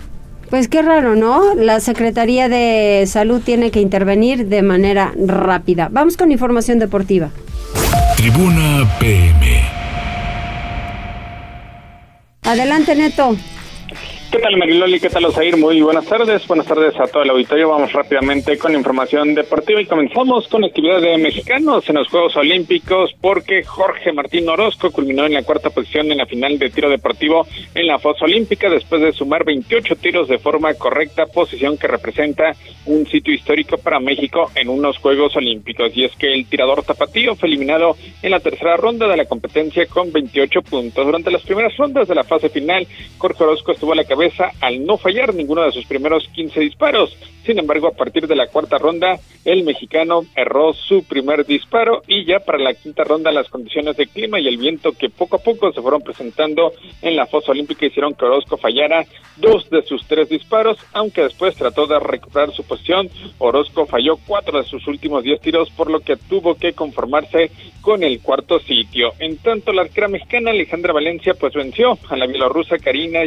[0.49, 1.55] Pues qué raro, ¿no?
[1.55, 5.89] La Secretaría de Salud tiene que intervenir de manera rápida.
[5.91, 7.31] Vamos con información deportiva.
[8.15, 9.61] Tribuna PM.
[12.43, 13.35] Adelante, Neto.
[14.33, 14.99] ¿Qué tal Mariloli?
[14.99, 15.57] ¿Qué tal Osair?
[15.57, 16.47] Muy buenas tardes.
[16.47, 17.69] Buenas tardes a todo el auditorio.
[17.69, 23.11] Vamos rápidamente con información deportiva y comenzamos con actividad de mexicanos en los Juegos Olímpicos
[23.21, 27.45] porque Jorge Martín Orozco culminó en la cuarta posición en la final de tiro deportivo
[27.75, 32.55] en la fosa olímpica después de sumar 28 tiros de forma correcta, posición que representa
[32.87, 35.95] un sitio histórico para México en unos Juegos Olímpicos.
[35.95, 39.85] Y es que el tirador tapatío fue eliminado en la tercera ronda de la competencia
[39.85, 41.05] con 28 puntos.
[41.05, 42.87] Durante las primeras rondas de la fase final,
[43.19, 44.22] Jorge Orozco estuvo a la cabeza
[44.61, 47.15] al no fallar ninguno de sus primeros 15 disparos.
[47.45, 52.23] Sin embargo, a partir de la cuarta ronda, el mexicano erró su primer disparo y
[52.25, 55.39] ya para la quinta ronda las condiciones de clima y el viento que poco a
[55.39, 56.71] poco se fueron presentando
[57.01, 59.05] en la fosa olímpica hicieron que Orozco fallara
[59.35, 63.09] dos de sus tres disparos, aunque después trató de recuperar su posición.
[63.39, 67.51] Orozco falló cuatro de sus últimos diez tiros, por lo que tuvo que conformarse
[67.81, 69.13] con el cuarto sitio.
[69.19, 73.25] En tanto, la arquera mexicana Alejandra Valencia pues venció a la bielorrusa Karina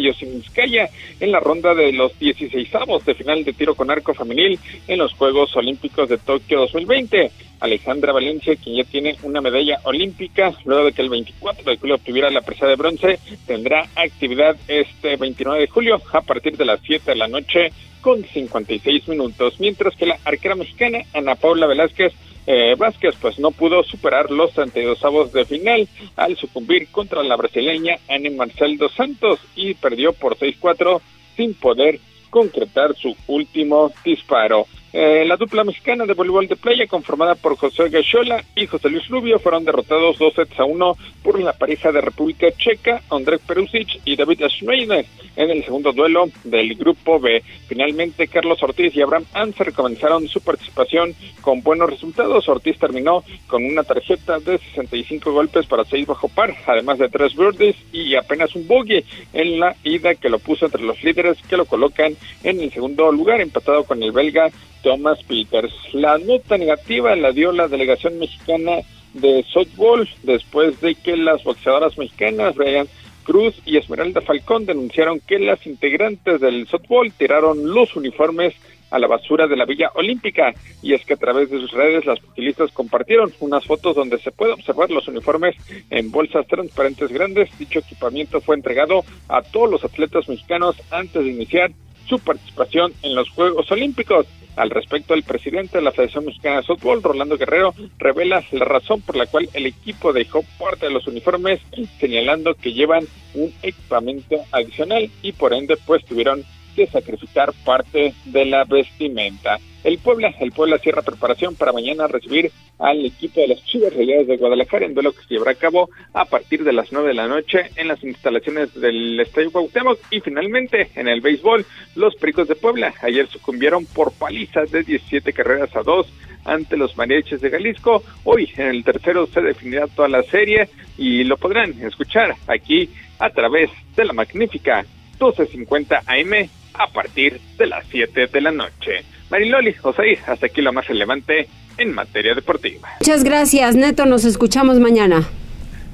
[1.20, 2.68] En la ronda de los 16
[3.04, 7.30] de final de tiro con arco femenil en los Juegos Olímpicos de Tokio 2020.
[7.60, 11.94] Alejandra Valencia, quien ya tiene una medalla olímpica, luego de que el 24 de julio
[11.94, 16.80] obtuviera la presa de bronce, tendrá actividad este 29 de julio a partir de las
[16.82, 17.72] 7 de la noche
[18.02, 22.12] con 56 minutos, mientras que la arquera mexicana Ana Paula Velázquez
[22.46, 27.36] eh, Vázquez pues no pudo superar los 32 avos de final al sucumbir contra la
[27.36, 31.00] brasileña Anne Marcel dos Santos y perdió por 6-4
[31.36, 34.66] sin poder concretar su último disparo.
[34.98, 39.06] Eh, la dupla mexicana de voleibol de playa conformada por José Gachola y José Luis
[39.08, 44.00] Rubio fueron derrotados dos sets a uno por la pareja de República Checa, André Perusic
[44.06, 45.04] y David Schneider
[45.36, 47.42] en el segundo duelo del grupo B.
[47.66, 52.48] Finalmente, Carlos Ortiz y Abraham Anser comenzaron su participación con buenos resultados.
[52.48, 57.36] Ortiz terminó con una tarjeta de 65 golpes para 6 bajo par, además de tres
[57.36, 61.58] birdies y apenas un bogey en la ida que lo puso entre los líderes que
[61.58, 64.50] lo colocan en el segundo lugar, empatado con el belga
[64.86, 65.74] Thomas Peters.
[65.94, 68.82] La nota negativa la dio la delegación mexicana
[69.14, 72.86] de softball después de que las boxeadoras mexicanas Brian
[73.24, 78.54] Cruz y Esmeralda Falcón denunciaron que las integrantes del softball tiraron los uniformes
[78.92, 82.06] a la basura de la Villa Olímpica y es que a través de sus redes
[82.06, 85.56] las pugilistas compartieron unas fotos donde se puede observar los uniformes
[85.90, 87.50] en bolsas transparentes grandes.
[87.58, 91.72] Dicho equipamiento fue entregado a todos los atletas mexicanos antes de iniciar
[92.08, 94.26] su participación en los Juegos Olímpicos.
[94.56, 99.02] Al respecto, el presidente de la Federación Mexicana de Fútbol, Rolando Guerrero, revela la razón
[99.02, 101.60] por la cual el equipo dejó parte de los uniformes,
[102.00, 103.04] señalando que llevan
[103.34, 106.42] un equipamiento adicional y por ende pues tuvieron
[106.74, 109.58] que sacrificar parte de la vestimenta.
[109.86, 114.26] El Puebla, el Puebla cierra preparación para mañana recibir al equipo de las Chivas Rayadas
[114.26, 117.14] de Guadalajara en duelo que se llevará a cabo a partir de las 9 de
[117.14, 121.64] la noche en las instalaciones del Estadio Cuauhtémoc y finalmente en el béisbol
[121.94, 126.12] los Pericos de Puebla ayer sucumbieron por palizas de 17 carreras a 2
[126.46, 128.02] ante los Mariachis de Jalisco.
[128.24, 130.68] Hoy en el tercero se definirá toda la serie
[130.98, 134.84] y lo podrán escuchar aquí a través de la magnífica
[135.20, 139.04] 1250 AM a partir de las 7 de la noche.
[139.30, 141.48] Mariloli, Osair, hasta aquí lo más relevante
[141.78, 142.88] en materia deportiva.
[143.00, 144.06] Muchas gracias, Neto.
[144.06, 145.26] Nos escuchamos mañana.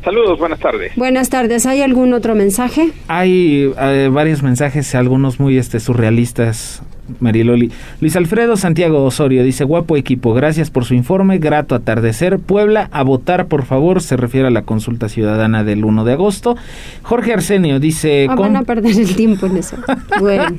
[0.05, 0.93] Saludos, buenas tardes.
[0.97, 1.64] Buenas tardes.
[1.64, 2.91] ¿Hay algún otro mensaje?
[3.07, 6.83] Hay eh, varios mensajes, algunos muy este, surrealistas,
[7.20, 7.70] Mariloli.
[8.00, 12.38] Luis Alfredo Santiago Osorio dice, guapo equipo, gracias por su informe, grato atardecer.
[12.38, 16.57] Puebla, a votar, por favor, se refiere a la consulta ciudadana del 1 de agosto.
[17.03, 18.26] Jorge Arsenio dice...
[18.30, 19.76] Ah, van a perder el tiempo en eso.
[20.20, 20.57] bueno,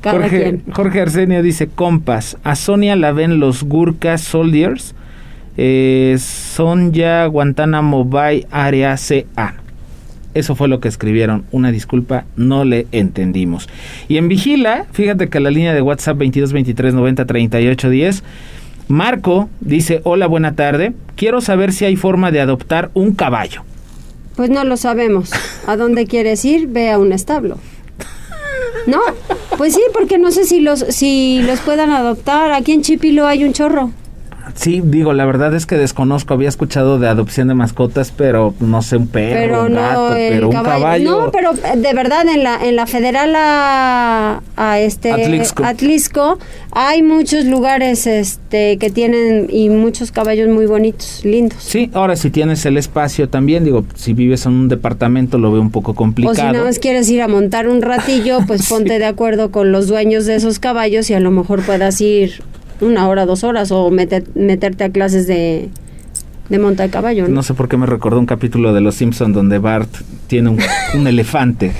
[0.00, 0.62] cada Jorge, quien.
[0.72, 4.94] Jorge Arsenio dice, compas, a Sonia la ven los Gurkha Soldiers,
[5.56, 9.63] eh, Sonja Guantánamo Bay Área CA.
[10.34, 11.44] Eso fue lo que escribieron.
[11.52, 13.68] Una disculpa, no le entendimos.
[14.08, 18.22] Y en Vigila, fíjate que la línea de WhatsApp 22 23 90 38 10,
[18.88, 20.92] Marco dice, hola, buena tarde.
[21.16, 23.62] Quiero saber si hay forma de adoptar un caballo.
[24.36, 25.30] Pues no lo sabemos.
[25.66, 26.66] ¿A dónde quieres ir?
[26.66, 27.58] Ve a un establo.
[28.86, 29.00] ¿No?
[29.56, 32.52] Pues sí, porque no sé si los, si los puedan adoptar.
[32.52, 33.92] Aquí en Chipilo hay un chorro.
[34.54, 38.82] Sí, digo, la verdad es que desconozco, había escuchado de adopción de mascotas, pero no
[38.82, 41.10] sé, un perro, pero un no gato, pero un caballo-.
[41.10, 45.12] No, pero eh, de verdad en la en la federal a, a este.
[45.62, 46.38] Atlisco
[46.70, 51.62] hay muchos lugares este que tienen y muchos caballos muy bonitos, lindos.
[51.62, 55.60] Sí, ahora si tienes el espacio también, digo, si vives en un departamento lo veo
[55.60, 56.52] un poco O si complicado.
[56.52, 60.26] nada más quieres ir a montar un ratillo, pues ponte de acuerdo con los dueños
[60.26, 62.42] de esos caballos y a lo mejor puedas ir
[62.80, 65.68] una hora, dos horas o meter- meterte a clases de,
[66.48, 67.34] de monta de caballo, ¿no?
[67.36, 69.88] No sé por qué me recordó un capítulo de Los Simpson donde Bart
[70.26, 70.58] tiene un,
[70.94, 71.72] un elefante.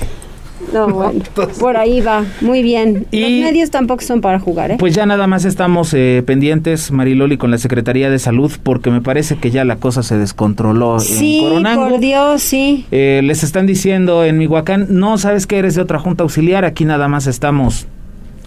[0.73, 1.21] No, bueno,
[1.61, 3.07] por ahí va, muy bien.
[3.13, 4.77] Los medios tampoco son para jugar, ¿eh?
[4.79, 9.01] Pues ya nada más estamos eh, pendientes, Mariloli, con la Secretaría de Salud, porque me
[9.01, 11.89] parece que ya la cosa se descontroló sí, en Coronango.
[11.91, 12.87] por Dios, sí.
[12.91, 16.85] Eh, les están diciendo en Mihuacán, no sabes que eres de otra junta auxiliar, aquí
[16.85, 17.87] nada más estamos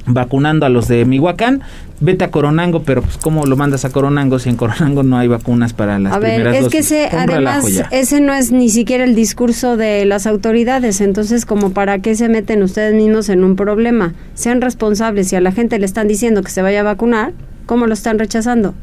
[0.08, 1.62] vacunando a los de Mihuacán,
[1.99, 5.28] vete a Coronango, pero pues cómo lo mandas a Coronango si en Coronango no hay
[5.28, 6.72] vacunas para las A ver, primeras es dosis?
[6.72, 11.45] que ese, Un además, ese no es ni siquiera el discurso de las autoridades, entonces,
[11.45, 14.14] como para qué se meten ustedes mismos en un problema?
[14.34, 17.34] Sean responsables, si a la gente le están diciendo que se vaya a vacunar,
[17.66, 18.74] ¿cómo lo están rechazando?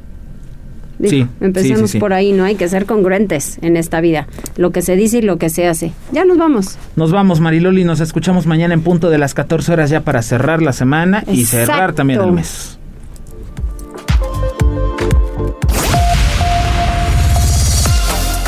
[1.08, 1.98] Digo, Sí, empecemos sí, sí, sí.
[1.98, 4.26] por ahí, no hay que ser congruentes en esta vida,
[4.56, 5.92] lo que se dice y lo que se hace.
[6.12, 6.76] Ya nos vamos.
[6.96, 10.62] Nos vamos, Mariloli, nos escuchamos mañana en punto de las 14 horas ya para cerrar
[10.62, 12.78] la semana y cerrar también el mes.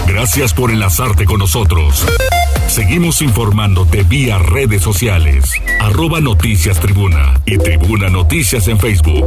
[0.07, 2.07] Gracias por enlazarte con nosotros.
[2.69, 5.53] Seguimos informándote vía redes sociales.
[5.81, 9.27] Arroba Noticias Tribuna y Tribuna Noticias en Facebook.